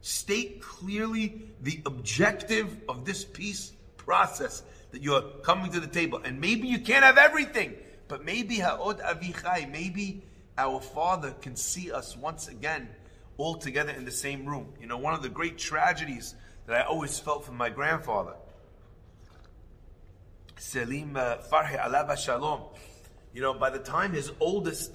State 0.04 0.60
clearly 0.60 1.40
the 1.62 1.80
objective 1.86 2.76
of 2.90 3.06
this 3.06 3.24
peace 3.24 3.72
process 3.96 4.62
that 4.90 5.00
you're 5.00 5.22
coming 5.42 5.72
to 5.72 5.80
the 5.80 5.86
table. 5.86 6.20
And 6.22 6.42
maybe 6.42 6.68
you 6.68 6.78
can't 6.78 7.02
have 7.02 7.16
everything, 7.16 7.72
but 8.06 8.22
maybe 8.22 8.56
Ha'od 8.56 9.00
Avichai, 9.00 9.72
maybe 9.72 10.22
our 10.58 10.78
Father 10.78 11.34
can 11.40 11.56
see 11.56 11.90
us 11.90 12.18
once 12.18 12.48
again 12.48 12.90
all 13.38 13.54
together 13.54 13.92
in 13.92 14.04
the 14.04 14.10
same 14.10 14.44
room. 14.44 14.74
You 14.78 14.88
know, 14.88 14.98
one 14.98 15.14
of 15.14 15.22
the 15.22 15.30
great 15.30 15.56
tragedies 15.56 16.34
that 16.66 16.76
I 16.76 16.84
always 16.84 17.18
felt 17.18 17.46
from 17.46 17.56
my 17.56 17.70
grandfather, 17.70 18.34
Selim 20.58 21.16
uh, 21.16 21.38
Farhi 21.50 21.80
Alaba 21.80 22.18
Shalom. 22.18 22.60
You 23.32 23.40
know, 23.40 23.54
by 23.54 23.70
the 23.70 23.78
time 23.78 24.12
his 24.12 24.30
oldest, 24.38 24.92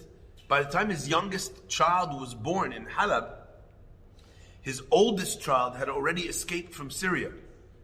by 0.48 0.62
the 0.62 0.70
time 0.70 0.92
his 0.92 1.10
youngest 1.10 1.68
child 1.68 2.22
was 2.22 2.36
born 2.36 2.74
in 2.74 2.86
Halab, 2.86 3.40
his 4.70 4.84
oldest 4.92 5.42
child 5.42 5.76
had 5.76 5.90
already 5.90 6.22
escaped 6.28 6.76
from 6.76 6.92
Syria 6.92 7.32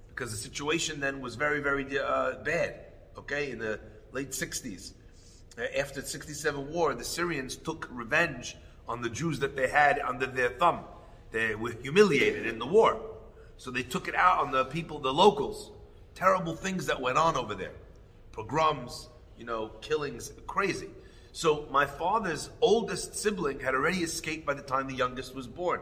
because 0.10 0.30
the 0.30 0.38
situation 0.38 1.00
then 1.00 1.20
was 1.20 1.34
very, 1.34 1.60
very 1.60 1.98
uh, 1.98 2.36
bad. 2.44 2.76
Okay, 3.18 3.50
in 3.50 3.58
the 3.58 3.80
late 4.12 4.30
60s. 4.30 4.94
Uh, 5.58 5.64
after 5.80 6.02
the 6.02 6.08
67 6.08 6.72
war, 6.72 6.94
the 6.94 7.04
Syrians 7.04 7.56
took 7.56 7.90
revenge 7.92 8.56
on 8.88 9.02
the 9.02 9.10
Jews 9.10 9.40
that 9.40 9.56
they 9.56 9.68
had 9.68 9.98
under 9.98 10.28
their 10.28 10.50
thumb. 10.50 10.82
They 11.32 11.56
were 11.56 11.72
humiliated 11.72 12.46
in 12.46 12.60
the 12.60 12.68
war. 12.68 13.02
So 13.58 13.72
they 13.72 13.82
took 13.82 14.08
it 14.08 14.14
out 14.14 14.46
on 14.46 14.52
the 14.52 14.66
people, 14.66 15.00
the 15.00 15.12
locals. 15.12 15.72
Terrible 16.14 16.54
things 16.54 16.86
that 16.86 17.02
went 17.02 17.18
on 17.18 17.36
over 17.36 17.56
there. 17.56 17.74
Pogroms, 18.32 19.10
you 19.40 19.46
know, 19.46 19.70
killings, 19.82 20.32
crazy. 20.46 20.90
So 21.32 21.68
my 21.72 21.88
father's 21.88 22.52
oldest 22.62 23.16
sibling 23.16 23.60
had 23.60 23.74
already 23.74 24.04
escaped 24.04 24.46
by 24.46 24.54
the 24.54 24.62
time 24.62 24.88
the 24.88 24.94
youngest 24.94 25.34
was 25.34 25.48
born. 25.48 25.82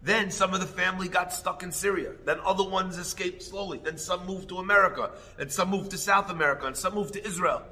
Then 0.00 0.30
some 0.30 0.54
of 0.54 0.60
the 0.60 0.66
family 0.66 1.08
got 1.08 1.32
stuck 1.32 1.62
in 1.62 1.72
Syria. 1.72 2.12
Then 2.24 2.38
other 2.44 2.68
ones 2.68 2.96
escaped 2.96 3.42
slowly. 3.42 3.80
Then 3.82 3.98
some 3.98 4.26
moved 4.26 4.48
to 4.50 4.58
America. 4.58 5.10
And 5.38 5.50
some 5.50 5.70
moved 5.70 5.90
to 5.90 5.98
South 5.98 6.30
America. 6.30 6.66
And 6.66 6.76
some 6.76 6.94
moved 6.94 7.14
to 7.14 7.26
Israel. 7.26 7.62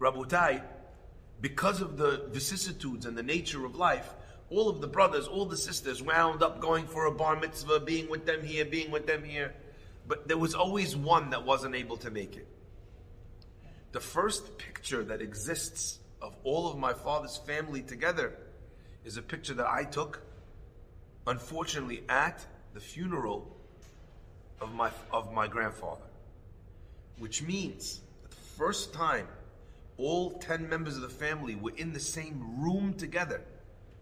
Rabotai, 0.00 0.62
because 1.40 1.82
of 1.82 1.98
the 1.98 2.24
vicissitudes 2.30 3.04
and 3.04 3.16
the 3.16 3.22
nature 3.22 3.66
of 3.66 3.76
life, 3.76 4.08
all 4.48 4.68
of 4.68 4.80
the 4.80 4.88
brothers, 4.88 5.28
all 5.28 5.44
the 5.44 5.56
sisters 5.56 6.02
wound 6.02 6.42
up 6.42 6.60
going 6.60 6.86
for 6.86 7.06
a 7.06 7.12
bar 7.12 7.38
mitzvah, 7.38 7.80
being 7.80 8.08
with 8.08 8.26
them 8.26 8.42
here, 8.42 8.64
being 8.64 8.90
with 8.90 9.06
them 9.06 9.22
here. 9.22 9.54
But 10.08 10.26
there 10.26 10.38
was 10.38 10.54
always 10.54 10.96
one 10.96 11.30
that 11.30 11.44
wasn't 11.44 11.74
able 11.74 11.98
to 11.98 12.10
make 12.10 12.36
it. 12.36 12.48
The 13.92 14.00
first 14.00 14.58
picture 14.58 15.04
that 15.04 15.20
exists 15.20 15.98
of 16.22 16.34
all 16.42 16.70
of 16.70 16.78
my 16.78 16.94
father's 16.94 17.36
family 17.36 17.82
together 17.82 18.36
is 19.04 19.16
a 19.16 19.22
picture 19.22 19.54
that 19.54 19.66
I 19.66 19.84
took, 19.84 20.22
unfortunately, 21.30 22.02
at 22.08 22.44
the 22.74 22.80
funeral 22.80 23.56
of 24.60 24.74
my, 24.74 24.90
of 25.12 25.32
my 25.32 25.46
grandfather. 25.46 26.02
Which 27.18 27.40
means 27.42 28.00
that 28.22 28.30
the 28.30 28.36
first 28.36 28.92
time 28.92 29.28
all 29.96 30.32
10 30.32 30.68
members 30.68 30.96
of 30.96 31.02
the 31.02 31.08
family 31.08 31.54
were 31.54 31.72
in 31.76 31.92
the 31.92 32.00
same 32.00 32.60
room 32.60 32.94
together 32.94 33.42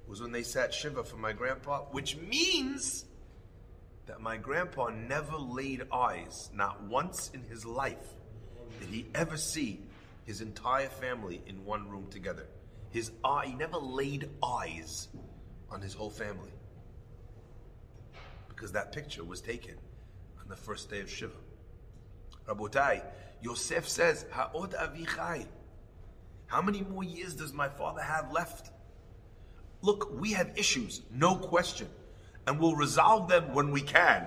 was 0.07 0.23
when 0.23 0.33
they 0.33 0.43
sat 0.43 0.73
Shiva 0.73 1.05
for 1.05 1.19
my 1.19 1.33
grandpa, 1.33 1.81
which 1.91 2.17
means 2.17 3.05
that 4.07 4.23
my 4.23 4.39
grandpa 4.39 4.89
never 4.89 5.37
laid 5.37 5.83
eyes, 5.93 6.49
not 6.55 6.83
once 6.85 7.31
in 7.35 7.43
his 7.43 7.67
life, 7.67 8.15
did 8.81 8.89
he 8.89 9.07
ever 9.15 9.37
see 9.37 9.83
his 10.25 10.41
entire 10.41 10.89
family 10.89 11.43
in 11.47 11.63
one 11.67 11.89
room 11.91 12.07
together. 12.11 12.47
His 12.91 13.11
eye, 13.23 13.49
he 13.49 13.55
never 13.55 13.77
laid 13.77 14.31
eyes 14.43 15.09
on 15.71 15.83
his 15.83 15.93
whole 15.93 16.11
family. 16.11 16.53
Because 18.59 18.73
that 18.73 18.91
picture 18.91 19.23
was 19.23 19.41
taken 19.41 19.75
on 20.43 20.49
the 20.49 20.57
first 20.57 20.91
day 20.91 20.99
of 20.99 21.09
Shiva. 21.09 21.31
Rabotai, 22.49 23.05
Yosef 23.41 23.89
says, 23.89 24.27
Ha'od 24.33 24.73
avichai. 24.73 25.47
How 26.47 26.61
many 26.61 26.83
more 26.83 27.05
years 27.05 27.35
does 27.35 27.53
my 27.53 27.69
father 27.69 28.03
have 28.03 28.33
left? 28.33 28.73
Look, 29.81 30.11
we 30.19 30.33
have 30.33 30.51
issues, 30.57 31.03
no 31.15 31.37
question, 31.37 31.87
and 32.49 32.59
we'll 32.59 32.75
resolve 32.75 33.29
them 33.29 33.55
when 33.55 33.71
we 33.71 33.81
can. 33.81 34.27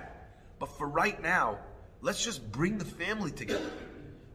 But 0.58 0.78
for 0.78 0.88
right 0.88 1.20
now, 1.20 1.58
let's 2.00 2.24
just 2.24 2.50
bring 2.50 2.78
the 2.78 2.86
family 2.86 3.32
together. 3.32 3.70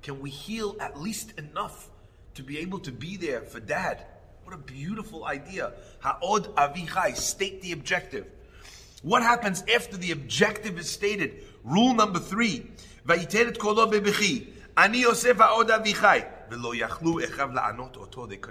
Can 0.04 0.20
we 0.20 0.30
heal 0.30 0.76
at 0.80 1.02
least 1.02 1.40
enough 1.40 1.90
to 2.36 2.44
be 2.44 2.60
able 2.60 2.78
to 2.82 2.92
be 2.92 3.18
there 3.18 3.42
for 3.42 3.60
dad? 3.60 4.06
What 4.44 4.54
a 4.54 4.60
beautiful 4.60 5.26
idea. 5.26 5.74
Ha'od 6.02 6.56
avichai, 6.56 7.16
state 7.16 7.64
the 7.64 7.72
objective. 7.72 8.28
What 9.04 9.22
happens 9.22 9.64
after 9.74 9.98
the 9.98 10.12
objective 10.12 10.80
is 10.80 10.90
stated? 10.90 11.44
Rule 11.64 11.94
number 11.94 12.20
three. 12.20 12.66
They 13.06 13.26
could 13.26 13.68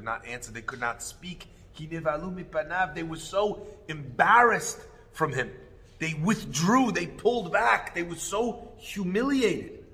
not 0.04 0.26
answer, 0.26 0.52
they 0.52 0.62
could 0.62 0.80
not 0.80 1.02
speak. 1.02 1.46
They 1.78 3.02
were 3.02 3.16
so 3.16 3.66
embarrassed 3.88 4.78
from 5.12 5.32
him. 5.32 5.50
They 5.98 6.14
withdrew, 6.14 6.92
they 6.92 7.06
pulled 7.06 7.52
back, 7.52 7.94
they 7.94 8.02
were 8.02 8.16
so 8.16 8.72
humiliated. 8.78 9.84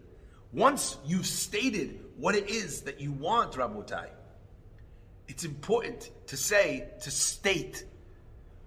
Once 0.52 0.99
you've 1.06 1.26
stated 1.26 2.00
what 2.16 2.35
it 2.35 2.50
is 2.50 2.82
that 2.82 3.00
you 3.00 3.12
want, 3.12 3.52
Rabotai, 3.52 4.09
it's 5.28 5.44
important 5.44 6.11
to 6.26 6.37
say, 6.37 6.88
to 7.02 7.11
state 7.11 7.85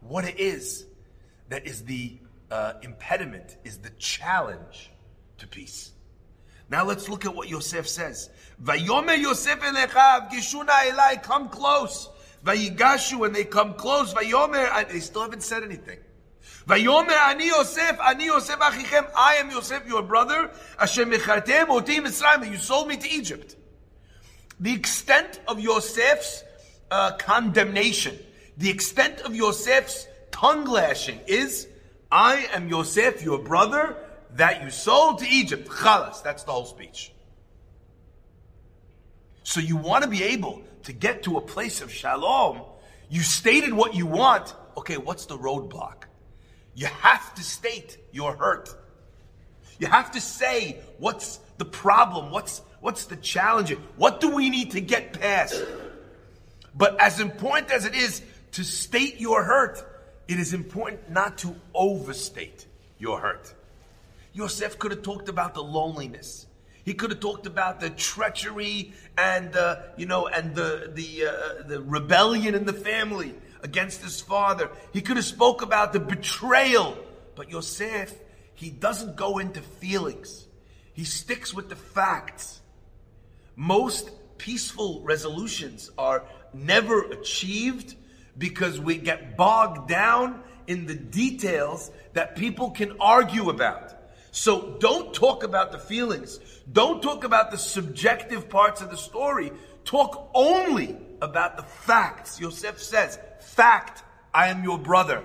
what 0.01 0.25
it 0.25 0.39
is 0.39 0.85
that 1.49 1.65
is 1.65 1.83
the 1.83 2.17
uh, 2.51 2.73
impediment, 2.81 3.57
is 3.63 3.77
the 3.77 3.89
challenge 3.91 4.91
to 5.37 5.47
peace. 5.47 5.91
Now 6.69 6.83
let's 6.83 7.09
look 7.09 7.25
at 7.25 7.35
what 7.35 7.47
Yosef 7.47 7.87
says. 7.87 8.29
Vayomer 8.63 9.19
Yosef 9.19 9.59
elechav, 9.59 10.29
gishuna 10.29 10.67
elai, 10.67 11.21
come 11.21 11.49
close. 11.49 12.09
Vayigashu, 12.43 13.19
when 13.19 13.33
they 13.33 13.43
come 13.43 13.73
close, 13.73 14.13
Vayomer, 14.13 14.87
they 14.89 14.99
still 14.99 15.23
haven't 15.23 15.43
said 15.43 15.63
anything. 15.63 15.99
Vayomer 16.67 17.17
ani 17.29 17.47
Yosef, 17.47 17.99
ani 17.99 18.25
Yosef 18.25 18.57
achichem, 18.59 19.09
I 19.15 19.35
am 19.35 19.51
Yosef, 19.51 19.85
your 19.87 20.01
brother, 20.01 20.51
mechartem 20.79 21.67
Mitzrayim, 21.67 22.51
you 22.51 22.57
sold 22.57 22.87
me 22.87 22.97
to 22.97 23.09
Egypt. 23.09 23.55
The 24.59 24.73
extent 24.73 25.39
of 25.47 25.59
Yosef's 25.59 26.43
uh, 26.89 27.17
condemnation, 27.17 28.17
the 28.57 28.69
extent 28.69 29.21
of 29.21 29.35
Yosef's 29.35 30.07
tongue 30.35 30.65
lashing 30.65 31.21
is, 31.27 31.65
I 32.11 32.47
am 32.53 32.67
Yosef, 32.67 33.23
your 33.23 33.39
brother, 33.39 33.95
that 34.31 34.61
you 34.61 34.69
sold 34.69 35.19
to 35.19 35.27
Egypt. 35.27 35.69
Chalas, 35.69 36.21
that's 36.21 36.43
the 36.43 36.51
whole 36.51 36.65
speech. 36.65 37.13
So 39.43 39.61
you 39.61 39.77
want 39.77 40.03
to 40.03 40.09
be 40.09 40.23
able 40.23 40.61
to 40.83 40.91
get 40.91 41.23
to 41.23 41.37
a 41.37 41.41
place 41.41 41.79
of 41.79 41.89
shalom. 41.89 42.63
You 43.09 43.21
stated 43.21 43.73
what 43.73 43.95
you 43.95 44.05
want. 44.05 44.53
Okay, 44.75 44.97
what's 44.97 45.25
the 45.25 45.37
roadblock? 45.37 46.03
You 46.73 46.87
have 46.87 47.33
to 47.35 47.41
state 47.43 47.97
your 48.11 48.35
hurt. 48.35 48.75
You 49.79 49.87
have 49.87 50.11
to 50.11 50.19
say 50.19 50.81
what's 50.97 51.39
the 51.57 51.65
problem, 51.65 52.31
what's 52.31 52.61
what's 52.81 53.05
the 53.05 53.15
challenge, 53.15 53.71
what 53.95 54.19
do 54.19 54.35
we 54.35 54.49
need 54.49 54.71
to 54.71 54.81
get 54.81 55.13
past? 55.13 55.63
But 56.75 56.99
as 56.99 57.21
important 57.21 57.71
as 57.71 57.85
it 57.85 57.95
is 57.95 58.21
to 58.51 58.65
state 58.65 59.21
your 59.21 59.43
hurt, 59.43 59.94
it 60.27 60.39
is 60.39 60.53
important 60.53 61.09
not 61.09 61.37
to 61.39 61.55
overstate 61.73 62.65
your 62.97 63.19
hurt. 63.19 63.53
Yosef 64.33 64.77
could 64.79 64.91
have 64.91 65.01
talked 65.01 65.29
about 65.29 65.53
the 65.53 65.63
loneliness. 65.63 66.45
He 66.83 66.93
could 66.93 67.09
have 67.11 67.19
talked 67.19 67.47
about 67.47 67.79
the 67.79 67.89
treachery 67.89 68.93
and 69.17 69.55
uh, 69.55 69.77
you 69.97 70.05
know 70.05 70.27
and 70.27 70.53
the 70.53 70.91
the 70.93 71.27
uh, 71.27 71.67
the 71.67 71.81
rebellion 71.81 72.53
in 72.53 72.65
the 72.65 72.73
family 72.73 73.33
against 73.63 74.01
his 74.01 74.21
father. 74.21 74.69
He 74.93 75.01
could 75.01 75.17
have 75.17 75.25
spoke 75.25 75.61
about 75.61 75.93
the 75.93 75.99
betrayal, 75.99 76.97
but 77.35 77.49
Yosef 77.49 78.13
he 78.55 78.69
doesn't 78.69 79.17
go 79.17 79.37
into 79.37 79.61
feelings. 79.61 80.47
He 80.93 81.03
sticks 81.03 81.53
with 81.53 81.69
the 81.69 81.75
facts. 81.75 82.61
Most 83.55 84.09
peaceful 84.37 85.01
resolutions 85.01 85.91
are 85.97 86.23
never 86.53 87.01
achieved 87.03 87.95
because 88.37 88.79
we 88.79 88.97
get 88.97 89.37
bogged 89.37 89.87
down 89.87 90.41
in 90.67 90.85
the 90.85 90.95
details 90.95 91.91
that 92.13 92.35
people 92.35 92.71
can 92.71 92.95
argue 92.99 93.49
about. 93.49 93.93
So 94.31 94.77
don't 94.79 95.13
talk 95.13 95.43
about 95.43 95.71
the 95.71 95.79
feelings. 95.79 96.39
Don't 96.71 97.01
talk 97.01 97.23
about 97.23 97.51
the 97.51 97.57
subjective 97.57 98.49
parts 98.49 98.81
of 98.81 98.89
the 98.89 98.97
story. 98.97 99.51
Talk 99.85 100.29
only 100.33 100.97
about 101.21 101.57
the 101.57 101.63
facts. 101.63 102.39
Yosef 102.39 102.81
says, 102.81 103.17
fact, 103.39 104.03
I 104.33 104.47
am 104.47 104.63
your 104.63 104.77
brother. 104.77 105.23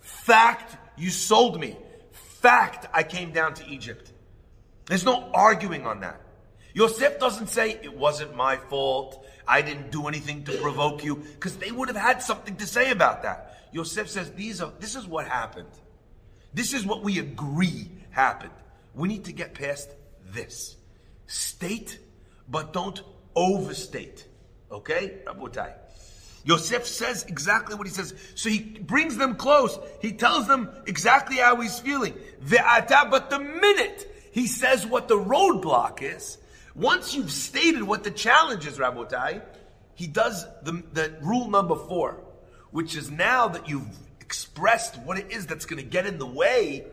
Fact, 0.00 0.76
you 0.96 1.10
sold 1.10 1.58
me. 1.58 1.76
Fact, 2.12 2.86
I 2.92 3.02
came 3.02 3.32
down 3.32 3.54
to 3.54 3.66
Egypt. 3.66 4.12
There's 4.86 5.04
no 5.04 5.30
arguing 5.32 5.86
on 5.86 6.00
that. 6.00 6.20
Yosef 6.74 7.20
doesn't 7.20 7.48
say, 7.48 7.78
it 7.82 7.96
wasn't 7.96 8.34
my 8.34 8.56
fault. 8.56 9.24
I 9.46 9.62
didn't 9.62 9.90
do 9.90 10.08
anything 10.08 10.44
to 10.44 10.52
provoke 10.58 11.04
you. 11.04 11.16
Because 11.16 11.56
they 11.56 11.70
would 11.70 11.88
have 11.88 11.96
had 11.96 12.20
something 12.20 12.56
to 12.56 12.66
say 12.66 12.90
about 12.90 13.22
that. 13.22 13.68
Yosef 13.72 14.08
says, 14.10 14.32
These 14.32 14.60
are, 14.60 14.72
this 14.80 14.96
is 14.96 15.06
what 15.06 15.26
happened. 15.26 15.68
This 16.52 16.74
is 16.74 16.84
what 16.84 17.02
we 17.02 17.18
agree 17.18 17.88
happened. 18.10 18.52
We 18.94 19.08
need 19.08 19.24
to 19.24 19.32
get 19.32 19.54
past 19.54 19.88
this. 20.26 20.76
State, 21.26 21.98
but 22.48 22.72
don't 22.72 23.00
overstate. 23.34 24.26
Okay? 24.70 25.18
Rabotai. 25.26 25.72
Yosef 26.44 26.86
says 26.86 27.24
exactly 27.24 27.74
what 27.74 27.86
he 27.86 27.92
says. 27.92 28.14
So 28.34 28.50
he 28.50 28.60
brings 28.60 29.16
them 29.16 29.36
close. 29.36 29.78
He 30.02 30.12
tells 30.12 30.46
them 30.46 30.70
exactly 30.86 31.36
how 31.36 31.60
he's 31.60 31.78
feeling. 31.78 32.14
But 32.48 33.30
the 33.30 33.38
minute 33.38 34.30
he 34.32 34.46
says 34.46 34.86
what 34.86 35.08
the 35.08 35.16
roadblock 35.16 36.02
is, 36.02 36.38
once 36.74 37.14
you've 37.14 37.30
stated 37.30 37.82
what 37.82 38.04
the 38.04 38.10
challenge 38.10 38.66
is, 38.66 38.78
Rabotai, 38.78 39.42
he 39.94 40.06
does 40.06 40.44
the, 40.62 40.82
the 40.92 41.14
rule 41.22 41.48
number 41.48 41.76
four, 41.76 42.20
which 42.70 42.96
is 42.96 43.10
now 43.10 43.48
that 43.48 43.68
you've 43.68 43.96
expressed 44.20 44.98
what 44.98 45.18
it 45.18 45.30
is 45.30 45.46
that's 45.46 45.66
going 45.66 45.82
to 45.82 45.88
get 45.88 46.06
in 46.06 46.18
the 46.18 46.26
way, 46.26 46.84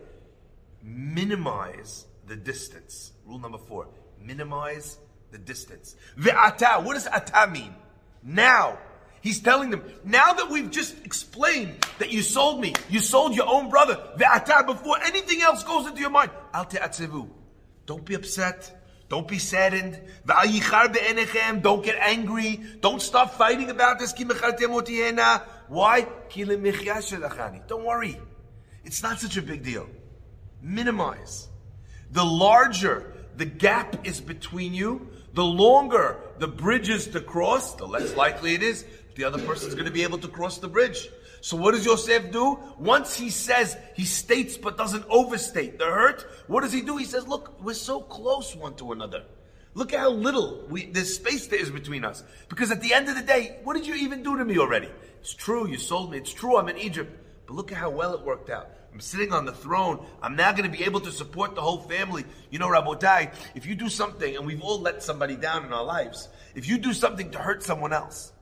minimize 0.83 2.05
the 2.27 2.35
distance. 2.35 3.11
Rule 3.25 3.39
number 3.39 3.57
four, 3.57 3.87
minimize 4.23 4.99
the 5.31 5.39
distance. 5.39 5.95
Ve'ata, 6.17 6.83
what 6.83 6.93
does 6.93 7.07
ata 7.07 7.49
mean? 7.51 7.73
Now. 8.23 8.77
He's 9.21 9.39
telling 9.39 9.69
them, 9.69 9.83
now 10.03 10.33
that 10.33 10.49
we've 10.49 10.71
just 10.71 11.05
explained 11.05 11.85
that 11.99 12.11
you 12.11 12.23
sold 12.23 12.59
me, 12.59 12.73
you 12.89 12.99
sold 12.99 13.35
your 13.35 13.47
own 13.47 13.69
brother, 13.69 13.95
ve'ata, 14.17 14.65
before 14.65 14.97
anything 15.03 15.43
else 15.43 15.63
goes 15.63 15.85
into 15.85 16.01
your 16.01 16.09
mind, 16.09 16.31
al 16.55 16.65
te'atzevu. 16.65 17.29
Don't 17.85 18.03
be 18.03 18.15
upset. 18.15 18.80
Don't 19.11 19.27
be 19.27 19.39
saddened. 19.39 19.99
Don't 20.25 21.83
get 21.83 21.97
angry. 21.99 22.61
Don't 22.79 23.01
stop 23.01 23.33
fighting 23.33 23.69
about 23.69 23.99
this. 23.99 24.13
Why? 25.67 26.07
Don't 27.67 27.83
worry. 27.83 28.17
It's 28.85 29.03
not 29.03 29.19
such 29.19 29.35
a 29.35 29.41
big 29.41 29.63
deal. 29.63 29.89
Minimize. 30.61 31.49
The 32.11 32.23
larger 32.23 33.13
the 33.35 33.43
gap 33.43 34.07
is 34.07 34.21
between 34.21 34.73
you, 34.73 35.09
the 35.33 35.43
longer 35.43 36.17
the 36.37 36.47
bridge 36.47 36.87
is 36.87 37.07
to 37.07 37.19
cross, 37.19 37.75
the 37.75 37.85
less 37.85 38.15
likely 38.15 38.53
it 38.53 38.63
is 38.63 38.85
the 39.15 39.23
other 39.25 39.39
person 39.45 39.67
is 39.67 39.73
going 39.73 39.85
to 39.85 39.91
be 39.91 40.03
able 40.03 40.17
to 40.19 40.27
cross 40.27 40.57
the 40.57 40.67
bridge. 40.67 41.09
So 41.41 41.57
what 41.57 41.73
does 41.73 41.85
Yosef 41.85 42.31
do? 42.31 42.59
Once 42.77 43.15
he 43.15 43.29
says, 43.31 43.75
he 43.95 44.05
states 44.05 44.57
but 44.57 44.77
doesn't 44.77 45.05
overstate 45.09 45.79
the 45.79 45.85
hurt, 45.85 46.25
what 46.47 46.61
does 46.61 46.71
he 46.71 46.81
do? 46.81 46.97
He 46.97 47.05
says, 47.05 47.27
look, 47.27 47.61
we're 47.61 47.73
so 47.73 47.99
close 47.99 48.55
one 48.55 48.75
to 48.75 48.91
another. 48.91 49.23
Look 49.73 49.93
at 49.93 49.99
how 49.99 50.11
little 50.11 50.65
we, 50.69 50.93
space 51.03 51.47
there 51.47 51.59
is 51.59 51.71
between 51.71 52.05
us. 52.05 52.23
Because 52.49 52.71
at 52.71 52.81
the 52.81 52.93
end 52.93 53.09
of 53.09 53.15
the 53.15 53.23
day, 53.23 53.57
what 53.63 53.73
did 53.73 53.87
you 53.87 53.95
even 53.95 54.21
do 54.21 54.37
to 54.37 54.45
me 54.45 54.59
already? 54.59 54.89
It's 55.19 55.33
true, 55.33 55.67
you 55.67 55.77
sold 55.77 56.11
me. 56.11 56.17
It's 56.17 56.33
true, 56.33 56.57
I'm 56.57 56.69
in 56.69 56.77
Egypt. 56.77 57.11
But 57.47 57.55
look 57.55 57.71
at 57.71 57.77
how 57.77 57.89
well 57.89 58.13
it 58.13 58.21
worked 58.21 58.49
out. 58.49 58.69
I'm 58.93 58.99
sitting 58.99 59.31
on 59.31 59.45
the 59.45 59.53
throne. 59.53 60.05
I'm 60.21 60.35
now 60.35 60.51
going 60.51 60.69
to 60.69 60.77
be 60.77 60.83
able 60.83 60.99
to 61.01 61.11
support 61.11 61.55
the 61.55 61.61
whole 61.61 61.79
family. 61.79 62.25
You 62.49 62.59
know, 62.59 62.67
Rabotai, 62.67 63.33
if 63.55 63.65
you 63.65 63.73
do 63.73 63.87
something, 63.87 64.35
and 64.35 64.45
we've 64.45 64.61
all 64.61 64.81
let 64.81 65.01
somebody 65.01 65.37
down 65.37 65.65
in 65.65 65.71
our 65.71 65.83
lives, 65.83 66.27
if 66.53 66.67
you 66.67 66.77
do 66.77 66.93
something 66.93 67.31
to 67.31 67.39
hurt 67.39 67.63
someone 67.63 67.93
else, 67.93 68.33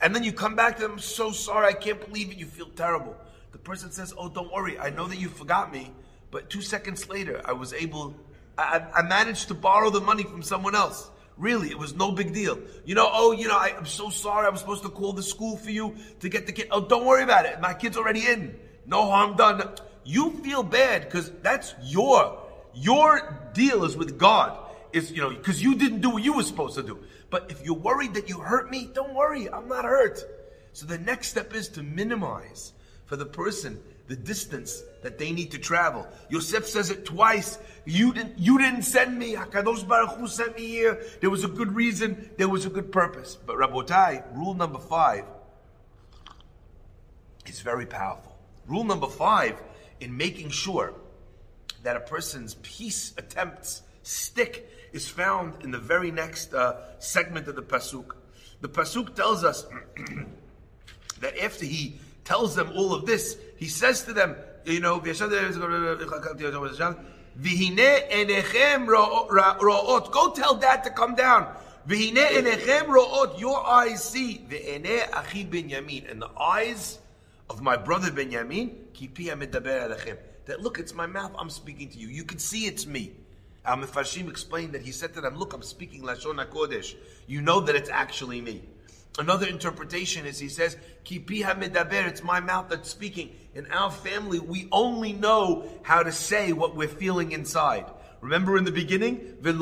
and 0.00 0.14
then 0.14 0.22
you 0.22 0.32
come 0.32 0.54
back 0.54 0.76
to 0.76 0.82
them, 0.82 0.98
so 0.98 1.32
sorry, 1.32 1.68
I 1.68 1.72
can't 1.72 2.00
believe 2.00 2.30
it, 2.30 2.36
you 2.36 2.46
feel 2.46 2.68
terrible. 2.70 3.16
The 3.52 3.58
person 3.58 3.90
says, 3.90 4.12
Oh, 4.16 4.28
don't 4.28 4.52
worry, 4.52 4.78
I 4.78 4.90
know 4.90 5.06
that 5.06 5.18
you 5.18 5.28
forgot 5.28 5.72
me, 5.72 5.92
but 6.30 6.50
two 6.50 6.62
seconds 6.62 7.08
later, 7.08 7.40
I 7.44 7.52
was 7.52 7.72
able, 7.72 8.14
I, 8.58 8.84
I 8.94 9.02
managed 9.02 9.48
to 9.48 9.54
borrow 9.54 9.90
the 9.90 10.00
money 10.00 10.24
from 10.24 10.42
someone 10.42 10.74
else. 10.74 11.10
Really, 11.36 11.68
it 11.68 11.78
was 11.78 11.94
no 11.94 12.12
big 12.12 12.32
deal. 12.32 12.58
You 12.86 12.94
know, 12.94 13.08
oh, 13.12 13.32
you 13.32 13.46
know, 13.46 13.58
I, 13.58 13.74
am 13.76 13.84
so 13.84 14.08
sorry. 14.08 14.46
I 14.46 14.48
was 14.48 14.60
supposed 14.60 14.82
to 14.84 14.88
call 14.88 15.12
the 15.12 15.22
school 15.22 15.58
for 15.58 15.70
you 15.70 15.94
to 16.20 16.30
get 16.30 16.46
the 16.46 16.52
kid. 16.52 16.68
Oh, 16.70 16.80
don't 16.80 17.04
worry 17.04 17.22
about 17.22 17.44
it. 17.44 17.60
My 17.60 17.74
kid's 17.74 17.98
already 17.98 18.26
in. 18.26 18.58
No 18.86 19.10
harm 19.10 19.36
done. 19.36 19.62
You 20.04 20.30
feel 20.42 20.62
bad 20.62 21.04
because 21.04 21.30
that's 21.42 21.74
your, 21.82 22.38
your 22.74 23.50
deal 23.52 23.84
is 23.84 23.96
with 23.96 24.18
God. 24.18 24.58
Is, 24.92 25.12
you 25.12 25.20
know, 25.20 25.28
because 25.28 25.62
you 25.62 25.74
didn't 25.74 26.00
do 26.00 26.10
what 26.10 26.22
you 26.22 26.32
were 26.32 26.42
supposed 26.42 26.76
to 26.76 26.82
do. 26.82 27.00
But 27.36 27.50
if 27.50 27.62
you're 27.62 27.74
worried 27.74 28.14
that 28.14 28.30
you 28.30 28.38
hurt 28.38 28.70
me, 28.70 28.88
don't 28.94 29.12
worry, 29.12 29.46
I'm 29.50 29.68
not 29.68 29.84
hurt. 29.84 30.24
So 30.72 30.86
the 30.86 30.96
next 30.96 31.28
step 31.28 31.54
is 31.54 31.68
to 31.68 31.82
minimize 31.82 32.72
for 33.04 33.16
the 33.16 33.26
person 33.26 33.78
the 34.06 34.16
distance 34.16 34.82
that 35.02 35.18
they 35.18 35.32
need 35.32 35.50
to 35.50 35.58
travel. 35.58 36.08
Yosef 36.30 36.66
says 36.66 36.88
it 36.88 37.04
twice. 37.04 37.58
You 37.84 38.14
didn't, 38.14 38.38
you 38.38 38.56
didn't 38.56 38.84
send 38.84 39.18
me. 39.18 39.34
Hakadosh 39.34 39.86
Baruch 39.86 40.16
Hu 40.16 40.26
sent 40.26 40.56
me 40.56 40.66
here. 40.66 41.02
There 41.20 41.28
was 41.28 41.44
a 41.44 41.48
good 41.48 41.76
reason. 41.76 42.30
There 42.38 42.48
was 42.48 42.64
a 42.64 42.70
good 42.70 42.90
purpose. 42.90 43.36
But 43.36 43.56
Rabotai, 43.56 44.24
rule 44.34 44.54
number 44.54 44.78
five 44.78 45.26
is 47.44 47.60
very 47.60 47.84
powerful. 47.84 48.34
Rule 48.66 48.84
number 48.84 49.08
five 49.08 49.60
in 50.00 50.16
making 50.16 50.48
sure 50.48 50.94
that 51.82 51.98
a 51.98 52.00
person's 52.00 52.54
peace 52.62 53.12
attempts 53.18 53.82
stick 54.06 54.70
is 54.92 55.08
found 55.08 55.62
in 55.64 55.70
the 55.70 55.78
very 55.78 56.10
next 56.10 56.54
uh, 56.54 56.76
segment 56.98 57.48
of 57.48 57.56
the 57.56 57.62
pasuk. 57.62 58.12
The 58.60 58.68
pasuk 58.68 59.14
tells 59.14 59.44
us 59.44 59.66
that 61.20 61.36
after 61.38 61.64
he 61.64 61.98
tells 62.24 62.54
them 62.54 62.70
all 62.74 62.94
of 62.94 63.04
this, 63.04 63.36
he 63.56 63.66
says 63.66 64.04
to 64.04 64.12
them, 64.12 64.36
you 64.64 64.80
know, 64.80 64.98
go 65.00 65.14
tell 70.34 70.54
dad 70.56 70.84
to 70.84 70.90
come 70.90 71.14
down. 71.14 71.54
Your 71.88 73.66
eyes 73.66 74.04
see. 74.04 74.40
And 74.50 74.84
the 74.84 76.30
eyes 76.40 76.98
of 77.48 77.60
my 77.62 77.76
brother 77.76 78.10
Benjamin, 78.10 78.76
that 80.46 80.60
look, 80.60 80.78
it's 80.78 80.94
my 80.94 81.06
mouth, 81.06 81.32
I'm 81.38 81.50
speaking 81.50 81.88
to 81.90 81.98
you. 81.98 82.08
You 82.08 82.24
can 82.24 82.38
see 82.38 82.66
it's 82.66 82.86
me. 82.86 83.12
Al 83.66 83.76
Mefarshim 83.78 84.30
explained 84.30 84.72
that 84.72 84.82
he 84.82 84.92
said 84.92 85.12
to 85.14 85.20
them, 85.20 85.36
Look, 85.36 85.52
I'm 85.52 85.62
speaking 85.62 86.02
Lashon 86.02 86.44
HaKodesh. 86.44 86.94
You 87.26 87.42
know 87.42 87.60
that 87.60 87.74
it's 87.74 87.90
actually 87.90 88.40
me. 88.40 88.62
Another 89.18 89.46
interpretation 89.46 90.26
is 90.26 90.38
he 90.38 90.48
says, 90.48 90.76
Kipi 91.04 91.42
medaber, 91.42 92.06
it's 92.06 92.22
my 92.22 92.38
mouth 92.40 92.68
that's 92.68 92.90
speaking. 92.90 93.34
In 93.54 93.66
our 93.72 93.90
family, 93.90 94.38
we 94.38 94.68
only 94.70 95.12
know 95.12 95.66
how 95.82 96.02
to 96.02 96.12
say 96.12 96.52
what 96.52 96.76
we're 96.76 96.86
feeling 96.86 97.32
inside. 97.32 97.86
Remember 98.20 98.56
in 98.56 98.64
the 98.64 98.72
beginning, 98.72 99.36
they 99.40 99.52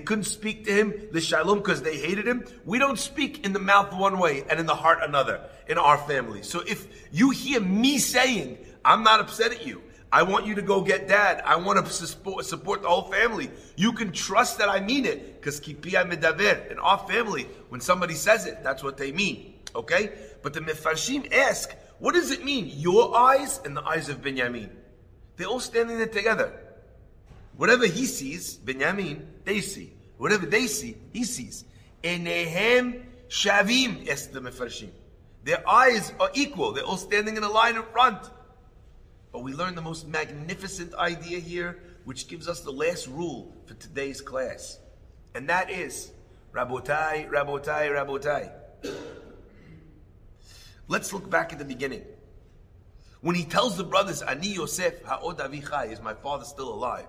couldn't 0.00 0.24
speak 0.24 0.64
to 0.66 0.72
him 0.72 0.94
because 1.12 1.82
they 1.82 1.96
hated 1.96 2.26
him. 2.26 2.44
We 2.64 2.78
don't 2.78 2.98
speak 2.98 3.44
in 3.44 3.52
the 3.52 3.58
mouth 3.58 3.92
one 3.94 4.18
way 4.18 4.44
and 4.48 4.60
in 4.60 4.66
the 4.66 4.74
heart 4.74 4.98
another 5.02 5.40
in 5.68 5.78
our 5.78 5.98
family. 5.98 6.42
So 6.42 6.60
if 6.60 6.86
you 7.12 7.30
hear 7.30 7.60
me 7.60 7.98
saying, 7.98 8.58
I'm 8.84 9.02
not 9.02 9.20
upset 9.20 9.52
at 9.52 9.66
you, 9.66 9.82
I 10.12 10.24
want 10.24 10.46
you 10.46 10.56
to 10.56 10.62
go 10.62 10.80
get 10.80 11.06
dad. 11.06 11.42
I 11.44 11.56
want 11.56 11.84
to 11.84 11.92
support, 11.92 12.46
the 12.82 12.88
whole 12.88 13.10
family. 13.10 13.50
You 13.76 13.92
can 13.92 14.10
trust 14.12 14.58
that 14.58 14.68
I 14.68 14.80
mean 14.80 15.04
it 15.04 15.40
because 15.40 15.60
kipia 15.60 16.10
medaber. 16.10 16.70
In 16.70 16.78
our 16.78 16.98
family, 16.98 17.44
when 17.68 17.80
somebody 17.80 18.14
says 18.14 18.46
it, 18.46 18.62
that's 18.64 18.82
what 18.82 18.96
they 18.96 19.12
mean. 19.12 19.54
Okay? 19.74 20.10
But 20.42 20.52
the 20.52 20.60
Mefarshim 20.60 21.32
ask, 21.32 21.74
what 22.00 22.14
does 22.14 22.30
it 22.32 22.44
mean? 22.44 22.70
Your 22.74 23.16
eyes 23.16 23.60
and 23.64 23.76
the 23.76 23.84
eyes 23.84 24.08
of 24.08 24.22
Benjamin. 24.22 24.70
They're 25.36 25.46
all 25.46 25.60
standing 25.60 25.98
there 25.98 26.08
together. 26.08 26.52
Whatever 27.56 27.86
he 27.86 28.06
sees, 28.06 28.56
Benjamin, 28.56 29.28
they 29.44 29.60
see. 29.60 29.92
Whatever 30.18 30.46
they 30.46 30.66
see, 30.66 30.96
he 31.12 31.24
sees. 31.24 31.64
Enehem 32.02 33.04
shavim, 33.28 34.04
yes, 34.04 34.26
the 34.26 34.40
Mefarshim. 34.40 34.90
Their 35.44 35.66
eyes 35.68 36.12
are 36.18 36.30
equal. 36.34 36.72
They're 36.72 36.84
all 36.84 36.96
standing 36.96 37.36
in 37.36 37.44
a 37.44 37.48
line 37.48 37.76
in 37.76 37.82
front. 37.84 38.30
But 39.32 39.40
we 39.40 39.52
learn 39.52 39.74
the 39.74 39.82
most 39.82 40.08
magnificent 40.08 40.94
idea 40.94 41.38
here, 41.38 41.78
which 42.04 42.28
gives 42.28 42.48
us 42.48 42.60
the 42.60 42.72
last 42.72 43.06
rule 43.06 43.54
for 43.66 43.74
today's 43.74 44.20
class. 44.20 44.78
And 45.34 45.48
that 45.48 45.70
is, 45.70 46.10
Rabotai, 46.52 47.30
Rabotai, 47.30 47.90
Rabotai. 47.90 48.50
Let's 50.88 51.12
look 51.12 51.30
back 51.30 51.52
at 51.52 51.60
the 51.60 51.64
beginning. 51.64 52.02
When 53.20 53.36
he 53.36 53.44
tells 53.44 53.76
the 53.76 53.84
brothers, 53.84 54.22
Ani 54.22 54.48
Yosef, 54.48 55.04
Ha'od 55.04 55.38
Avichai, 55.38 55.92
is 55.92 56.00
my 56.00 56.14
father 56.14 56.44
still 56.44 56.72
alive? 56.72 57.06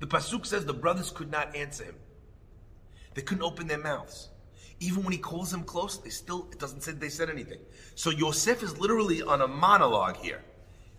The 0.00 0.06
Pasuk 0.06 0.46
says 0.46 0.64
the 0.64 0.72
brothers 0.72 1.10
could 1.10 1.30
not 1.30 1.54
answer 1.54 1.84
him. 1.84 1.94
They 3.14 3.22
couldn't 3.22 3.44
open 3.44 3.66
their 3.66 3.78
mouths. 3.78 4.30
Even 4.80 5.04
when 5.04 5.12
he 5.12 5.18
calls 5.18 5.50
them 5.50 5.62
close, 5.62 5.98
they 5.98 6.08
still, 6.08 6.48
it 6.50 6.58
doesn't 6.58 6.80
say 6.82 6.92
they 6.92 7.10
said 7.10 7.28
anything. 7.28 7.60
So 7.94 8.08
Yosef 8.10 8.62
is 8.62 8.78
literally 8.78 9.20
on 9.20 9.42
a 9.42 9.46
monologue 9.46 10.16
here. 10.16 10.42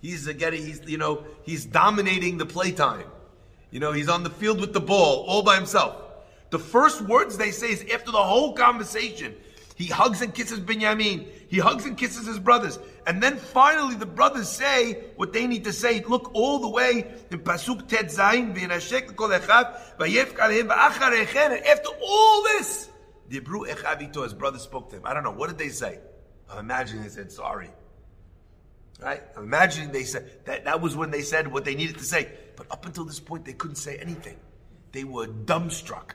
He's 0.02 0.28
getting, 0.28 0.66
he's, 0.66 0.82
you 0.86 0.98
know, 0.98 1.24
he's 1.44 1.66
dominating 1.66 2.38
the 2.38 2.46
playtime. 2.46 3.06
You 3.70 3.80
know, 3.80 3.92
he's 3.92 4.10
on 4.10 4.24
the 4.24 4.30
field 4.30 4.60
with 4.60 4.74
the 4.74 4.82
ball 4.82 5.24
all 5.28 5.44
by 5.44 5.56
himself. 5.56 5.96
The 6.50 6.60
first 6.60 7.02
words 7.02 7.38
they 7.38 7.52
say 7.52 7.72
is 7.72 7.86
after 7.94 8.12
the 8.12 8.22
whole 8.22 8.54
conversation. 8.54 9.36
He 9.76 9.88
hugs 9.88 10.22
and 10.22 10.34
kisses 10.34 10.60
Benjamin. 10.60 11.28
He 11.48 11.58
hugs 11.58 11.86
and 11.86 11.98
kisses 11.98 12.28
his 12.28 12.38
brothers. 12.40 12.78
And 13.08 13.24
then 13.24 13.38
finally 13.38 13.96
the 13.96 14.06
brothers 14.06 14.50
say 14.50 15.06
what 15.16 15.34
they 15.34 15.48
need 15.48 15.64
to 15.64 15.74
say. 15.74 16.04
Look 16.04 16.32
all 16.34 16.60
the 16.60 16.70
way 16.70 17.12
in 17.32 17.40
Pasuk 17.40 17.88
Tet 17.88 18.08
Zayin, 18.08 18.54
after 21.66 21.90
all 22.04 22.44
this, 22.44 22.90
Dibru 23.30 23.68
Echavito, 23.68 24.24
his 24.24 24.34
brother 24.34 24.60
spoke 24.60 24.90
to 24.90 24.98
him. 24.98 25.04
I 25.06 25.14
don't 25.14 25.24
know, 25.24 25.32
what 25.32 25.48
did 25.48 25.58
they 25.58 25.70
say? 25.70 26.00
I'm 26.52 26.60
imagining 26.60 27.04
they 27.04 27.10
said 27.10 27.32
sorry. 27.32 27.70
Right? 29.02 29.22
I'm 29.36 29.44
imagining 29.44 29.92
they 29.92 30.04
said 30.04 30.30
that 30.46 30.66
that 30.66 30.80
was 30.80 30.96
when 30.96 31.10
they 31.10 31.22
said 31.24 31.52
what 31.52 31.66
they 31.66 31.74
needed 31.74 31.98
to 31.98 32.04
say. 32.04 32.30
But 32.56 32.68
up 32.70 32.86
until 32.86 33.04
this 33.04 33.20
point, 33.20 33.46
they 33.46 33.54
couldn't 33.54 33.78
say 33.78 33.98
anything. 33.98 34.38
They 34.92 35.04
were 35.04 35.28
dumbstruck. 35.28 36.12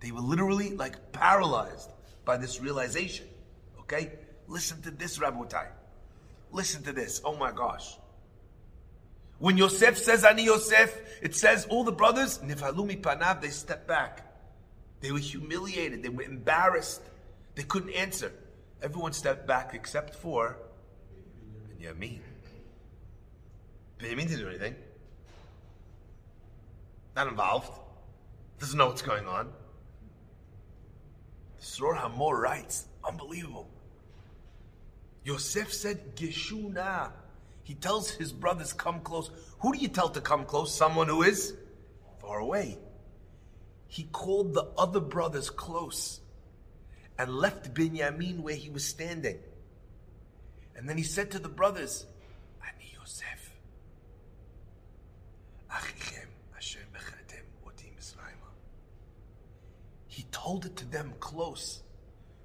They 0.00 0.12
were 0.12 0.20
literally 0.20 0.70
like 0.70 1.12
paralyzed 1.12 1.90
by 2.24 2.36
this 2.36 2.60
realization. 2.60 3.26
Okay? 3.80 4.12
Listen 4.46 4.80
to 4.82 4.92
this, 4.92 5.18
Rabotai. 5.18 5.66
Listen 6.52 6.82
to 6.84 6.92
this. 6.92 7.20
Oh 7.24 7.36
my 7.36 7.50
gosh. 7.50 7.96
When 9.38 9.56
Yosef 9.58 9.98
says 9.98 10.24
Ani 10.24 10.44
Yosef, 10.44 10.96
it 11.20 11.34
says 11.34 11.66
all 11.68 11.82
the 11.82 11.92
brothers, 11.92 12.38
Nifalumi 12.38 13.00
Panav, 13.00 13.40
they 13.40 13.48
stepped 13.48 13.88
back. 13.88 14.22
They 15.00 15.10
were 15.10 15.18
humiliated. 15.18 16.02
They 16.02 16.08
were 16.08 16.22
embarrassed. 16.22 17.02
They 17.54 17.64
couldn't 17.64 17.92
answer. 17.92 18.32
Everyone 18.80 19.12
stepped 19.12 19.46
back 19.46 19.72
except 19.74 20.14
for 20.14 20.56
Benjamin. 21.78 22.20
Benjamin 23.98 24.26
didn't 24.28 24.40
do 24.40 24.48
anything. 24.48 24.74
Not 27.14 27.28
involved. 27.28 27.70
Doesn't 28.58 28.78
know 28.78 28.88
what's 28.88 29.02
going 29.02 29.26
on. 29.26 29.52
Tzror 31.60 31.96
HaMor 31.96 32.38
writes, 32.38 32.86
unbelievable. 33.06 33.68
Yosef 35.24 35.72
said, 35.72 36.16
Geshuna. 36.16 37.12
He 37.62 37.74
tells 37.74 38.10
his 38.10 38.32
brothers, 38.32 38.72
come 38.72 39.00
close. 39.00 39.30
Who 39.60 39.72
do 39.72 39.78
you 39.78 39.88
tell 39.88 40.08
to 40.10 40.20
come 40.20 40.44
close? 40.44 40.74
Someone 40.74 41.08
who 41.08 41.22
is 41.22 41.54
far 42.20 42.38
away. 42.38 42.78
He 43.88 44.04
called 44.04 44.54
the 44.54 44.70
other 44.78 45.00
brothers 45.00 45.50
close 45.50 46.20
and 47.18 47.30
left 47.34 47.74
Binyamin 47.74 48.40
where 48.40 48.54
he 48.54 48.70
was 48.70 48.84
standing. 48.84 49.38
And 50.76 50.88
then 50.88 50.96
he 50.98 51.02
said 51.02 51.30
to 51.32 51.38
the 51.38 51.48
brothers, 51.48 52.06
Ani 52.62 52.92
Yosef, 52.98 53.50
Achichem 55.70 56.28
asher 56.56 56.80
bechatem 56.94 57.44
oti 57.66 57.92
Misraima. 57.98 58.50
He 60.06 60.24
told 60.30 60.66
it 60.66 60.76
to 60.76 60.84
them 60.84 61.14
close 61.18 61.82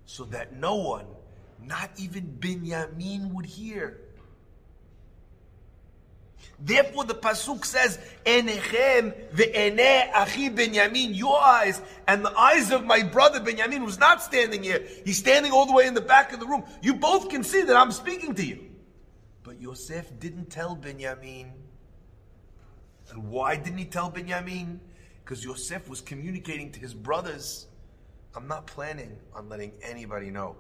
so 0.05 0.23
that 0.25 0.55
no 0.55 0.75
one, 0.75 1.05
not 1.61 1.91
even 1.97 2.37
Binyamin, 2.39 3.33
would 3.33 3.45
hear. 3.45 3.99
Therefore, 6.63 7.05
the 7.05 7.15
pasuk 7.15 7.65
says, 7.65 7.97
"Enechem 8.23 9.13
ve'ene 9.31 10.11
achi 10.13 10.49
Benyamin." 10.49 11.15
Your 11.15 11.41
eyes 11.41 11.81
and 12.07 12.23
the 12.23 12.37
eyes 12.37 12.71
of 12.71 12.85
my 12.85 13.01
brother 13.01 13.39
Benyamin, 13.39 13.81
who's 13.81 13.97
not 13.97 14.21
standing 14.21 14.61
here. 14.61 14.87
He's 15.03 15.17
standing 15.17 15.51
all 15.51 15.65
the 15.65 15.73
way 15.73 15.87
in 15.87 15.95
the 15.95 16.01
back 16.01 16.33
of 16.33 16.39
the 16.39 16.45
room. 16.45 16.63
You 16.81 16.93
both 16.95 17.29
can 17.29 17.43
see 17.43 17.63
that 17.63 17.75
I'm 17.75 17.91
speaking 17.91 18.35
to 18.35 18.45
you. 18.45 18.69
But 19.43 19.59
Yosef 19.59 20.19
didn't 20.19 20.51
tell 20.51 20.75
Benyamin. 20.75 21.51
And 23.09 23.29
why 23.29 23.55
didn't 23.55 23.79
he 23.79 23.85
tell 23.85 24.11
Benyamin? 24.11 24.79
Because 25.23 25.43
Yosef 25.43 25.89
was 25.89 25.99
communicating 25.99 26.71
to 26.73 26.79
his 26.79 26.93
brothers. 26.93 27.65
I'm 28.35 28.47
not 28.47 28.67
planning 28.67 29.17
on 29.33 29.49
letting 29.49 29.73
anybody 29.81 30.29
know. 30.29 30.57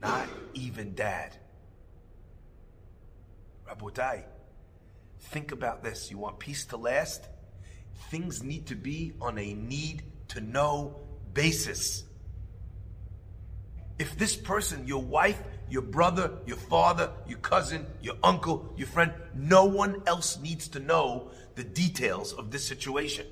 Not 0.00 0.28
even 0.54 0.94
dad. 0.94 1.36
Rabotai. 3.68 4.22
Think 5.20 5.52
about 5.52 5.82
this. 5.82 6.10
You 6.10 6.18
want 6.18 6.38
peace 6.38 6.64
to 6.66 6.76
last? 6.76 7.26
Things 8.10 8.42
need 8.42 8.66
to 8.66 8.74
be 8.74 9.12
on 9.20 9.38
a 9.38 9.54
need 9.54 10.02
to 10.28 10.40
know 10.40 10.96
basis. 11.34 12.04
If 13.98 14.16
this 14.16 14.36
person, 14.36 14.86
your 14.86 15.02
wife, 15.02 15.42
your 15.68 15.82
brother, 15.82 16.30
your 16.46 16.56
father, 16.56 17.10
your 17.26 17.38
cousin, 17.38 17.86
your 18.00 18.14
uncle, 18.22 18.72
your 18.76 18.86
friend, 18.86 19.12
no 19.34 19.64
one 19.64 20.02
else 20.06 20.38
needs 20.38 20.68
to 20.68 20.78
know 20.78 21.30
the 21.56 21.64
details 21.64 22.32
of 22.32 22.50
this 22.50 22.64
situation. 22.64 23.26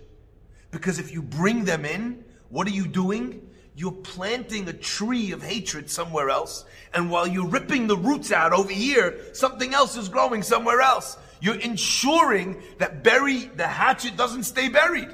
Because 0.70 0.98
if 0.98 1.12
you 1.12 1.22
bring 1.22 1.64
them 1.64 1.84
in, 1.84 2.24
what 2.48 2.66
are 2.66 2.72
you 2.72 2.86
doing? 2.86 3.48
You're 3.76 3.92
planting 3.92 4.68
a 4.68 4.72
tree 4.72 5.32
of 5.32 5.42
hatred 5.42 5.88
somewhere 5.90 6.30
else, 6.30 6.64
and 6.94 7.10
while 7.10 7.26
you're 7.26 7.46
ripping 7.46 7.86
the 7.86 7.96
roots 7.96 8.32
out 8.32 8.52
over 8.52 8.72
here, 8.72 9.18
something 9.34 9.74
else 9.74 9.96
is 9.96 10.08
growing 10.08 10.42
somewhere 10.42 10.80
else. 10.80 11.16
You're 11.40 11.60
ensuring 11.60 12.62
that 12.78 13.02
bury 13.02 13.44
the 13.44 13.66
hatchet 13.66 14.16
doesn't 14.16 14.44
stay 14.44 14.68
buried. 14.68 15.08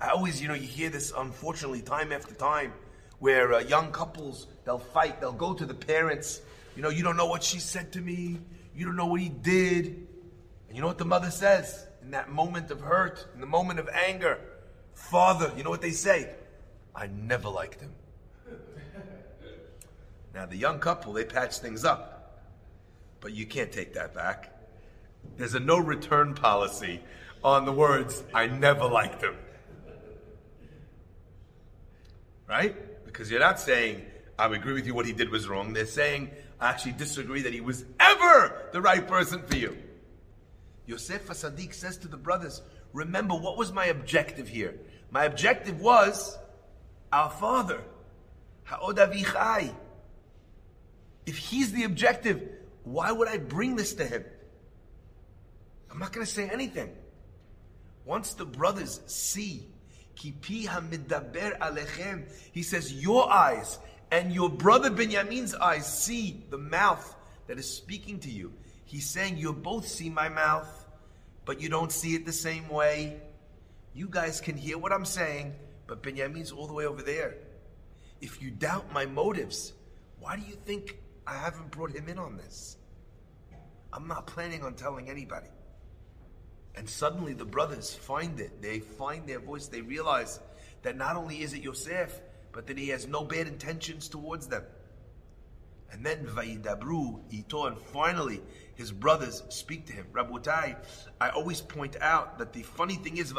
I 0.00 0.10
always, 0.10 0.40
you 0.40 0.48
know, 0.48 0.54
you 0.54 0.66
hear 0.66 0.88
this 0.90 1.12
unfortunately 1.16 1.82
time 1.82 2.12
after 2.12 2.34
time 2.34 2.72
where 3.18 3.52
uh, 3.52 3.58
young 3.60 3.92
couples, 3.92 4.46
they'll 4.64 4.78
fight, 4.78 5.20
they'll 5.20 5.32
go 5.32 5.52
to 5.52 5.66
the 5.66 5.74
parents, 5.74 6.40
you 6.74 6.82
know, 6.82 6.88
you 6.88 7.02
don't 7.02 7.16
know 7.16 7.26
what 7.26 7.42
she 7.42 7.58
said 7.58 7.92
to 7.92 8.00
me, 8.00 8.38
you 8.74 8.86
don't 8.86 8.96
know 8.96 9.06
what 9.06 9.20
he 9.20 9.28
did. 9.28 10.06
And 10.68 10.76
you 10.76 10.80
know 10.80 10.86
what 10.86 10.98
the 10.98 11.04
mother 11.04 11.30
says 11.30 11.86
in 12.02 12.12
that 12.12 12.30
moment 12.30 12.70
of 12.70 12.80
hurt, 12.80 13.26
in 13.34 13.40
the 13.40 13.46
moment 13.46 13.78
of 13.78 13.88
anger? 13.88 14.38
Father, 14.94 15.52
you 15.56 15.64
know 15.64 15.70
what 15.70 15.82
they 15.82 15.90
say? 15.90 16.30
I 16.94 17.08
never 17.08 17.48
liked 17.48 17.80
him. 17.80 17.92
now, 20.34 20.46
the 20.46 20.56
young 20.56 20.78
couple, 20.78 21.12
they 21.12 21.24
patch 21.24 21.58
things 21.58 21.84
up 21.84 22.19
but 23.20 23.32
you 23.32 23.46
can't 23.46 23.72
take 23.72 23.94
that 23.94 24.14
back. 24.14 24.52
There's 25.36 25.54
a 25.54 25.60
no 25.60 25.78
return 25.78 26.34
policy 26.34 27.00
on 27.42 27.64
the 27.64 27.72
words, 27.72 28.22
I 28.34 28.46
never 28.46 28.84
liked 28.84 29.22
him. 29.22 29.36
Right? 32.48 33.04
Because 33.06 33.30
you're 33.30 33.40
not 33.40 33.60
saying, 33.60 34.04
I 34.38 34.46
agree 34.46 34.74
with 34.74 34.86
you, 34.86 34.94
what 34.94 35.06
he 35.06 35.12
did 35.12 35.30
was 35.30 35.48
wrong. 35.48 35.72
They're 35.72 35.86
saying, 35.86 36.30
I 36.60 36.68
actually 36.70 36.92
disagree 36.92 37.42
that 37.42 37.54
he 37.54 37.60
was 37.60 37.84
ever 37.98 38.68
the 38.72 38.80
right 38.80 39.06
person 39.06 39.42
for 39.42 39.56
you. 39.56 39.76
Yosef 40.86 41.26
Sadiq 41.28 41.72
says 41.72 41.96
to 41.98 42.08
the 42.08 42.16
brothers, 42.16 42.62
Remember, 42.92 43.34
what 43.34 43.56
was 43.56 43.72
my 43.72 43.86
objective 43.86 44.48
here? 44.48 44.74
My 45.10 45.24
objective 45.24 45.80
was 45.80 46.36
our 47.12 47.30
father, 47.30 47.80
Ha'od 48.64 48.96
Avichai. 48.96 49.72
If 51.26 51.38
he's 51.38 51.72
the 51.72 51.84
objective, 51.84 52.42
why 52.90 53.12
would 53.12 53.28
I 53.28 53.38
bring 53.38 53.76
this 53.76 53.94
to 53.94 54.04
him? 54.04 54.24
I'm 55.90 55.98
not 55.98 56.12
going 56.12 56.26
to 56.26 56.32
say 56.32 56.48
anything. 56.48 56.90
Once 58.04 58.34
the 58.34 58.44
brothers 58.44 59.00
see, 59.06 59.66
he 60.14 60.34
says, 62.62 62.92
your 62.92 63.32
eyes 63.32 63.78
and 64.10 64.32
your 64.32 64.50
brother 64.50 64.90
Benjamin's 64.90 65.54
eyes 65.54 65.86
see 65.86 66.44
the 66.50 66.58
mouth 66.58 67.16
that 67.46 67.58
is 67.58 67.72
speaking 67.72 68.18
to 68.20 68.30
you. 68.30 68.52
He's 68.84 69.08
saying, 69.08 69.38
you 69.38 69.52
both 69.52 69.86
see 69.86 70.10
my 70.10 70.28
mouth, 70.28 70.68
but 71.44 71.60
you 71.60 71.68
don't 71.68 71.92
see 71.92 72.14
it 72.14 72.26
the 72.26 72.32
same 72.32 72.68
way. 72.68 73.20
You 73.94 74.08
guys 74.08 74.40
can 74.40 74.56
hear 74.56 74.78
what 74.78 74.92
I'm 74.92 75.04
saying, 75.04 75.54
but 75.86 76.02
Benjamin's 76.02 76.50
all 76.52 76.66
the 76.66 76.74
way 76.74 76.86
over 76.86 77.02
there. 77.02 77.36
If 78.20 78.42
you 78.42 78.50
doubt 78.50 78.92
my 78.92 79.06
motives, 79.06 79.72
why 80.18 80.36
do 80.36 80.42
you 80.42 80.54
think 80.54 80.98
I 81.30 81.34
haven't 81.34 81.70
brought 81.70 81.92
him 81.92 82.08
in 82.08 82.18
on 82.18 82.36
this. 82.36 82.76
I'm 83.92 84.06
not 84.06 84.26
planning 84.26 84.62
on 84.62 84.74
telling 84.74 85.08
anybody. 85.10 85.48
And 86.74 86.88
suddenly 86.88 87.32
the 87.32 87.44
brothers 87.44 87.94
find 87.94 88.38
it. 88.40 88.62
They 88.62 88.78
find 88.78 89.26
their 89.26 89.40
voice. 89.40 89.66
They 89.66 89.80
realize 89.80 90.40
that 90.82 90.96
not 90.96 91.16
only 91.16 91.42
is 91.42 91.52
it 91.52 91.62
Yosef, 91.62 92.20
but 92.52 92.66
that 92.66 92.78
he 92.78 92.88
has 92.88 93.06
no 93.06 93.24
bad 93.24 93.46
intentions 93.46 94.08
towards 94.08 94.46
them. 94.46 94.62
And 95.92 96.06
then 96.06 96.24
Vaidabru 96.24 97.20
Ito, 97.30 97.66
and 97.66 97.76
finally 97.78 98.40
his 98.76 98.92
brothers 98.92 99.42
speak 99.48 99.86
to 99.86 99.92
him. 99.92 100.06
Rabotai, 100.12 100.76
I 101.20 101.28
always 101.30 101.60
point 101.60 101.96
out 102.00 102.38
that 102.38 102.52
the 102.52 102.62
funny 102.62 102.94
thing 102.94 103.16
is, 103.18 103.34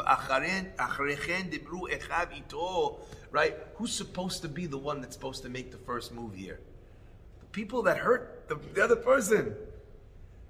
right? 3.30 3.56
Who's 3.76 3.92
supposed 3.92 4.42
to 4.42 4.48
be 4.48 4.66
the 4.66 4.78
one 4.78 5.00
that's 5.00 5.14
supposed 5.14 5.42
to 5.44 5.48
make 5.48 5.72
the 5.72 5.78
first 5.78 6.12
move 6.12 6.34
here? 6.34 6.60
The 7.40 7.46
people 7.46 7.82
that 7.84 7.96
hurt 7.96 8.48
the, 8.48 8.56
the 8.74 8.84
other 8.84 8.96
person. 8.96 9.56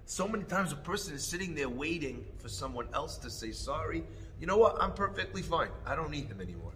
So 0.07 0.29
many 0.29 0.45
times 0.45 0.73
a 0.73 0.77
person 0.77 1.15
is 1.15 1.25
sitting 1.25 1.55
there 1.55 1.69
waiting 1.69 2.25
for 2.39 2.49
someone 2.49 2.89
else 2.93 3.17
to 3.19 3.31
say 3.31 3.53
sorry. 3.53 4.05
You 4.41 4.47
know 4.47 4.59
what? 4.59 4.77
I'm 4.81 4.93
perfectly 4.93 5.43
fine. 5.43 5.71
I 5.87 5.95
don't 5.95 6.11
need 6.11 6.27
him 6.27 6.41
anymore. 6.41 6.73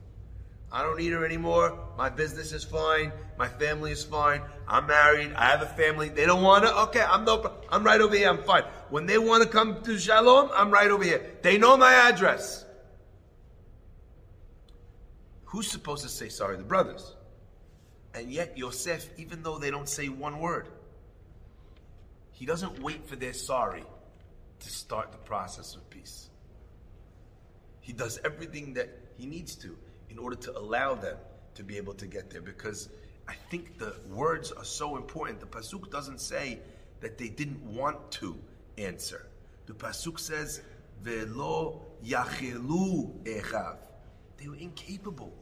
I 0.71 0.83
don't 0.83 0.99
need 0.99 1.13
her 1.13 1.25
anymore. 1.25 1.79
My 1.97 2.09
business 2.09 2.53
is 2.53 2.65
fine. 2.65 3.13
My 3.39 3.49
family 3.49 3.93
is 3.93 4.03
fine. 4.03 4.43
I'm 4.67 4.87
married. 4.87 5.33
I 5.35 5.47
have 5.47 5.63
a 5.63 5.67
family. 5.67 6.09
They 6.09 6.27
don't 6.27 6.43
want 6.43 6.65
to. 6.65 6.77
Okay, 6.85 7.03
I'm 7.03 7.25
no. 7.25 7.53
I'm 7.71 7.85
right 7.85 8.01
over 8.01 8.17
here. 8.17 8.29
I'm 8.29 8.43
fine. 8.43 8.65
When 8.91 9.07
they 9.07 9.19
want 9.19 9.43
to 9.43 9.49
come 9.49 9.83
to 9.83 9.99
Shalom, 9.99 10.51
I'm 10.55 10.71
right 10.71 10.91
over 10.91 11.05
here. 11.05 11.25
They 11.43 11.57
know 11.57 11.77
my 11.77 11.93
address. 11.93 12.65
Who's 15.47 15.71
supposed 15.71 16.03
to 16.03 16.09
say 16.09 16.29
sorry? 16.29 16.57
The 16.57 16.65
brothers. 16.65 17.15
And 18.15 18.33
yet, 18.33 18.59
Yosef, 18.59 19.09
even 19.19 19.43
though 19.43 19.59
they 19.59 19.71
don't 19.71 19.89
say 19.89 20.09
one 20.09 20.41
word, 20.41 20.69
he 22.37 22.45
doesn't 22.45 22.83
wait 22.83 23.09
for 23.09 23.17
their 23.17 23.33
sorry 23.33 23.83
to 24.61 24.69
start 24.69 25.11
the 25.11 25.19
process 25.19 25.75
of 25.75 25.89
peace. 25.89 26.29
He 27.81 27.95
does 27.95 28.21
everything 28.27 28.75
that 28.75 28.91
he 29.17 29.25
needs 29.25 29.55
to 29.57 29.75
in 30.11 30.19
order 30.19 30.37
to 30.37 30.59
allow 30.59 30.95
them 30.95 31.17
to 31.55 31.63
be 31.63 31.79
able 31.79 31.95
to 31.95 32.07
get 32.07 32.29
there 32.29 32.43
because 32.43 32.91
I 33.27 33.33
think 33.51 33.79
the 33.79 33.97
words 34.11 34.53
are 34.53 34.67
so 34.67 34.97
important. 34.97 35.41
The 35.41 35.47
pasuk 35.47 35.91
doesn't 35.91 36.21
say 36.21 36.59
that 37.01 37.17
they 37.17 37.31
didn't 37.31 37.63
want 37.63 38.11
to 38.13 38.37
answer. 38.77 39.27
The 39.65 39.73
pasuk 39.73 40.21
says, 40.21 40.61
"Velo 41.01 41.87
yachelu 42.05 43.25
echav." 43.25 43.79
They 44.37 44.49
were 44.49 44.57
incapable. 44.57 45.33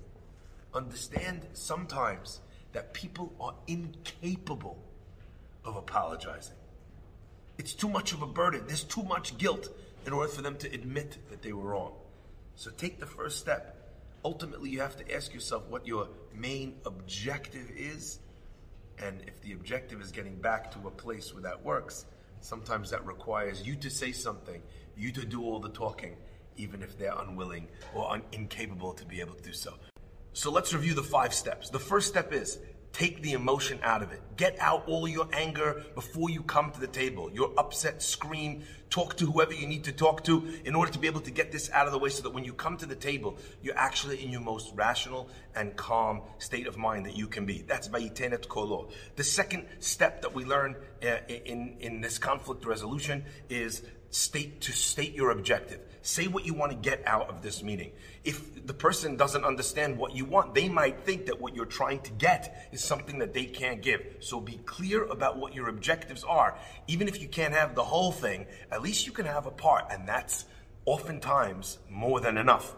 Understand 0.73 1.45
sometimes 1.55 2.41
that 2.73 2.95
people 2.95 3.35
are 3.41 3.57
incapable 3.67 4.79
of 5.65 5.75
apologizing. 5.75 6.57
It's 7.59 7.75
too 7.75 7.89
much 7.89 8.13
of 8.13 8.23
a 8.23 8.27
burden. 8.27 8.65
There's 8.67 8.85
too 8.85 9.03
much 9.03 9.39
guilt 9.39 9.69
in 10.07 10.13
order 10.13 10.29
for 10.29 10.43
them 10.43 10.57
to 10.59 10.73
admit 10.73 11.19
that 11.31 11.43
they 11.43 11.53
were 11.53 11.71
wrong. 11.71 11.93
So 12.57 12.71
take 12.71 13.01
the 13.01 13.07
first 13.07 13.39
step. 13.39 13.81
Ultimately, 14.25 14.71
you 14.71 14.81
have 14.81 14.97
to 14.97 15.15
ask 15.15 15.33
yourself 15.35 15.65
what 15.69 15.87
your 15.87 16.09
main 16.35 16.77
objective 16.87 17.71
is. 17.77 18.19
And 18.99 19.23
if 19.27 19.41
the 19.43 19.53
objective 19.53 20.01
is 20.01 20.13
getting 20.13 20.37
back 20.37 20.71
to 20.73 20.89
a 20.89 20.91
place 20.91 21.33
where 21.33 21.43
that 21.43 21.65
works, 21.65 22.07
sometimes 22.41 22.91
that 22.91 23.05
requires 23.07 23.67
you 23.67 23.77
to 23.77 23.91
say 23.91 24.13
something, 24.13 24.63
you 24.97 25.13
to 25.13 25.25
do 25.25 25.43
all 25.43 25.59
the 25.59 25.71
talking, 25.71 26.17
even 26.57 26.83
if 26.83 26.99
they're 26.99 27.17
unwilling 27.19 27.69
or 27.95 28.11
un- 28.13 28.23
incapable 28.33 28.93
to 28.95 29.05
be 29.05 29.21
able 29.21 29.35
to 29.35 29.43
do 29.43 29.53
so. 29.53 29.75
So 30.33 30.51
let's 30.51 30.73
review 30.73 30.95
the 30.95 31.03
five 31.03 31.35
steps. 31.35 31.71
The 31.71 31.79
first 31.79 32.09
step 32.09 32.33
is 32.33 32.59
take 32.95 33.23
the 33.23 33.33
emotion 33.33 33.79
out 33.83 34.03
of 34.03 34.13
it. 34.13 34.23
Get 34.37 34.57
out 34.61 34.85
all 34.87 35.07
your 35.07 35.29
anger 35.33 35.83
before 35.95 36.31
you 36.31 36.43
come 36.43 36.71
to 36.71 36.81
the 36.81 36.87
table. 36.87 37.31
Your 37.33 37.53
upset, 37.59 38.03
scream, 38.03 38.63
talk 38.89 39.17
to 39.17 39.27
whoever 39.27 39.53
you 39.53 39.67
need 39.67 39.85
to 39.85 39.93
talk 39.93 40.23
to 40.25 40.47
in 40.65 40.77
order 40.77 40.93
to 40.93 40.99
be 41.01 41.09
able 41.09 41.21
to 41.23 41.33
get 41.33 41.51
this 41.51 41.69
out 41.73 41.87
of 41.87 41.93
the 41.93 41.99
way 41.99 42.09
so 42.09 42.23
that 42.23 42.31
when 42.31 42.45
you 42.45 42.53
come 42.53 42.77
to 42.77 42.87
the 42.87 42.95
table, 42.95 43.37
you're 43.63 43.77
actually 43.77 44.25
in 44.25 44.31
your 44.31 44.41
most 44.41 44.73
rational 44.77 45.29
and 45.57 45.75
calm 45.77 46.23
state 46.39 46.69
of 46.69 46.79
mind 46.79 47.05
that 47.07 47.17
you 47.17 47.27
can 47.27 47.45
be. 47.45 47.63
That's 47.67 47.89
Vayitenet 47.89 48.47
Kolo. 48.47 48.91
The 49.17 49.25
second 49.25 49.67
step 49.81 50.23
that 50.23 50.33
we 50.33 50.45
learn 50.45 50.77
uh, 51.03 51.17
in, 51.29 51.77
in 51.81 52.01
this 52.01 52.19
conflict 52.19 52.65
resolution 52.65 53.25
is 53.49 53.83
state 54.11 54.61
to 54.63 54.73
state 54.73 55.15
your 55.15 55.31
objective. 55.31 55.81
Say 56.07 56.27
what 56.27 56.45
you 56.45 56.53
want 56.53 56.71
to 56.71 56.77
get 56.77 57.03
out 57.07 57.31
of 57.31 57.41
this 57.41 57.63
meeting. 57.63 57.91
If 58.25 58.67
the 58.67 58.75
person 58.75 59.17
doesn't 59.17 59.43
understand 59.43 59.97
what 59.97 60.15
you 60.15 60.27
want, 60.27 60.55
they 60.55 60.69
might 60.69 61.01
think 61.01 61.25
that 61.27 61.41
what 61.41 61.57
you're 61.57 61.65
trying 61.65 62.01
to 62.01 62.11
get 62.13 62.69
is 62.73 62.85
something 62.85 63.21
that 63.21 63.33
they 63.33 63.47
can't 63.47 63.81
give. 63.81 64.03
So 64.21 64.39
be 64.39 64.61
clear 64.67 65.05
about 65.05 65.39
what 65.39 65.55
your 65.55 65.71
objectives 65.71 66.23
are. 66.23 66.59
Even 66.89 67.09
if 67.09 67.23
you 67.23 67.27
can't 67.27 67.55
have 67.55 67.75
the 67.75 67.85
whole 67.85 68.13
thing, 68.13 68.45
at 68.71 68.83
least 68.83 69.07
you 69.07 69.13
can 69.13 69.25
have 69.25 69.47
a 69.47 69.51
part, 69.51 69.87
and 69.91 70.07
that's 70.07 70.45
oftentimes 70.85 71.79
more 71.89 72.21
than 72.21 72.37
enough. 72.37 72.75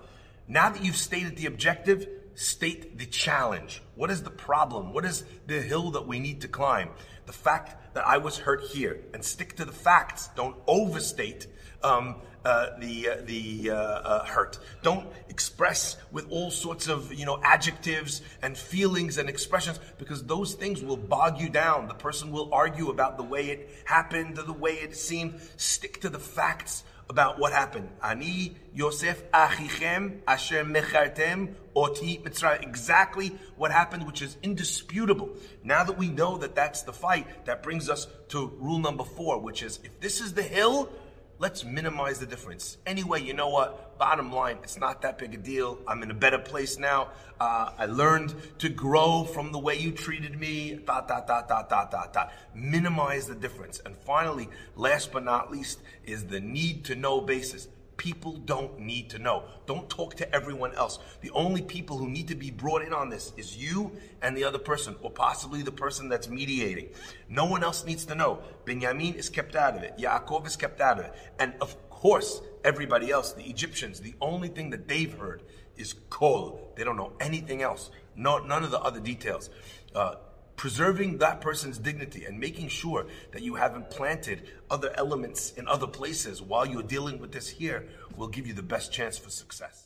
Now 0.47 0.71
that 0.71 0.85
you've 0.85 0.97
stated 0.97 1.35
the 1.37 1.47
objective, 1.47 2.07
state 2.37 2.97
the 2.97 3.07
challenge. 3.07 3.83
What 3.97 4.13
is 4.13 4.23
the 4.23 4.31
problem? 4.31 4.93
What 4.93 5.05
is 5.05 5.25
the 5.49 5.61
hill 5.61 5.91
that 5.91 6.07
we 6.07 6.21
need 6.21 6.43
to 6.43 6.49
climb? 6.49 6.91
The 7.27 7.33
fact 7.33 7.95
that 7.95 8.07
I 8.07 8.19
was 8.19 8.39
hurt 8.39 8.63
here, 8.63 9.01
and 9.13 9.25
stick 9.25 9.57
to 9.57 9.65
the 9.65 9.73
facts. 9.73 10.29
Don't 10.37 10.55
overstate 10.69 11.49
um, 11.83 12.17
uh, 12.45 12.79
the 12.79 13.09
uh, 13.09 13.17
the 13.25 13.71
uh, 13.71 13.75
uh, 13.75 14.25
hurt. 14.25 14.59
Don't 14.83 15.09
express 15.29 15.97
with 16.13 16.31
all 16.31 16.51
sorts 16.53 16.87
of 16.87 17.13
you 17.13 17.27
know 17.27 17.41
adjectives 17.43 18.23
and 18.41 18.57
feelings 18.57 19.19
and 19.19 19.29
expressions 19.29 19.81
because 19.99 20.23
those 20.23 20.55
things 20.55 20.81
will 20.83 20.97
bog 20.97 21.41
you 21.41 21.49
down. 21.49 21.89
The 21.89 21.95
person 21.95 22.31
will 22.31 22.55
argue 22.55 22.91
about 22.91 23.17
the 23.17 23.25
way 23.25 23.51
it 23.51 23.71
happened 23.85 24.37
the 24.37 24.53
way 24.53 24.75
it 24.75 24.97
seemed. 24.97 25.41
Stick 25.57 26.01
to 26.03 26.09
the 26.09 26.21
facts 26.21 26.85
about 27.09 27.39
what 27.39 27.53
happened. 27.53 27.89
Ani 28.03 28.57
Yosef 28.75 29.31
achichem 29.33 30.21
asher 30.27 30.65
mechartem 30.65 31.55
oti 31.75 32.19
mitzrayim. 32.19 32.63
Exactly 32.63 33.37
what 33.57 33.71
happened, 33.71 34.07
which 34.07 34.23
is 34.23 34.37
indisputable. 34.43 35.31
Now 35.65 35.85
that 35.85 35.99
we 35.99 36.09
know 36.09 36.39
that 36.39 36.55
that's 36.55 36.83
the 36.83 36.93
fight, 36.93 37.47
that 37.47 37.63
brings 37.63 37.89
us 37.89 38.07
to 38.29 38.53
rule 38.61 38.79
number 38.79 39.05
four, 39.05 39.41
which 39.41 39.63
is 39.63 39.79
if 39.85 40.01
this 40.01 40.21
is 40.21 40.35
the 40.35 40.43
hill, 40.43 40.91
let's 41.39 41.65
minimize 41.65 42.19
the 42.19 42.27
difference. 42.27 42.79
Anyway, 42.87 43.23
you 43.23 43.35
know 43.35 43.49
what? 43.49 43.99
Bottom 43.99 44.33
line, 44.33 44.59
it's 44.63 44.79
not 44.79 45.03
that 45.03 45.19
big 45.19 45.35
a 45.35 45.37
deal. 45.37 45.79
I'm 45.87 46.03
in 46.03 46.11
a 46.11 46.15
better 46.15 46.39
place 46.39 46.79
now. 46.79 47.09
Uh, 47.41 47.71
I 47.79 47.87
learned 47.87 48.35
to 48.59 48.69
grow 48.69 49.25
from 49.25 49.53
the 49.53 49.59
way 49.59 49.77
you 49.77 49.93
treated 49.93 50.39
me. 50.39 50.79
Dot, 50.87 51.09
dot, 51.09 51.27
dot, 51.27 51.49
dot, 51.49 51.69
dot, 51.69 51.91
dot, 51.91 52.13
dot. 52.13 52.33
Minimize 52.55 53.27
the 53.27 53.35
difference. 53.35 53.81
And 53.85 53.97
finally, 53.97 54.49
last 54.77 55.13
but 55.13 55.25
not 55.25 55.51
least, 55.51 55.81
is 56.05 56.27
the 56.27 56.41
need 56.41 56.85
to 56.87 56.95
know 56.95 57.21
basis. 57.21 57.69
People 57.97 58.33
don't 58.33 58.79
need 58.79 59.11
to 59.11 59.19
know. 59.19 59.45
Don't 59.67 59.89
talk 59.89 60.15
to 60.17 60.35
everyone 60.35 60.75
else. 60.75 60.99
The 61.23 61.31
only 61.31 61.63
people 61.63 61.97
who 61.97 62.11
need 62.11 62.29
to 62.29 62.35
be 62.35 62.51
brought 62.51 62.83
in 62.83 62.93
on 62.93 63.09
this 63.09 63.33
is 63.37 63.57
you 63.57 63.93
and 64.21 64.37
the 64.37 64.45
other 64.45 64.59
person, 64.59 64.97
or 65.01 65.11
possibly 65.11 65.63
the 65.63 65.73
person 65.73 66.09
that's 66.09 66.29
mediating. 66.29 66.91
No 67.29 67.47
one 67.47 67.65
else 67.65 67.87
needs 67.87 68.05
to 68.07 68.15
know. 68.15 68.41
Benjamin 68.65 69.15
is 69.15 69.29
kept 69.29 69.57
out 69.57 69.77
of 69.77 69.83
it. 69.83 69.97
Yaakov 69.99 70.47
is 70.47 70.57
kept 70.57 70.81
out 70.81 70.99
of 70.99 71.07
it. 71.07 71.15
And 71.39 71.55
of 71.61 71.89
course, 71.89 72.43
everybody 72.65 73.11
else, 73.11 73.33
the 73.33 73.45
Egyptians, 73.45 74.01
the 74.01 74.15
only 74.21 74.49
thing 74.49 74.71
that 74.71 74.89
they've 74.89 75.13
heard 75.17 75.43
is 75.77 75.95
kol. 76.11 76.73
They 76.77 76.85
don't 76.85 76.97
know 76.97 77.13
anything 77.21 77.63
else. 77.63 77.91
No, 78.15 78.39
none 78.39 78.65
of 78.65 78.71
the 78.71 78.81
other 78.81 79.01
details. 79.01 79.51
Uh, 79.95 80.17
preserving 80.57 81.19
that 81.19 81.41
person's 81.41 81.79
dignity 81.79 82.25
and 82.25 82.39
making 82.39 82.69
sure 82.69 83.07
that 83.33 83.43
you 83.43 83.55
haven't 83.55 83.91
planted 83.91 84.43
other 84.71 84.93
elements 84.97 85.53
in 85.53 85.69
other 85.69 85.87
places 85.87 86.41
while 86.43 86.67
you're 86.67 86.83
dealing 86.83 87.19
with 87.19 87.33
this 87.33 87.49
here 87.49 87.87
will 88.17 88.29
give 88.29 88.47
you 88.47 88.53
the 88.53 88.63
best 88.63 88.93
chance 88.93 89.19
for 89.19 89.31
success. 89.31 89.86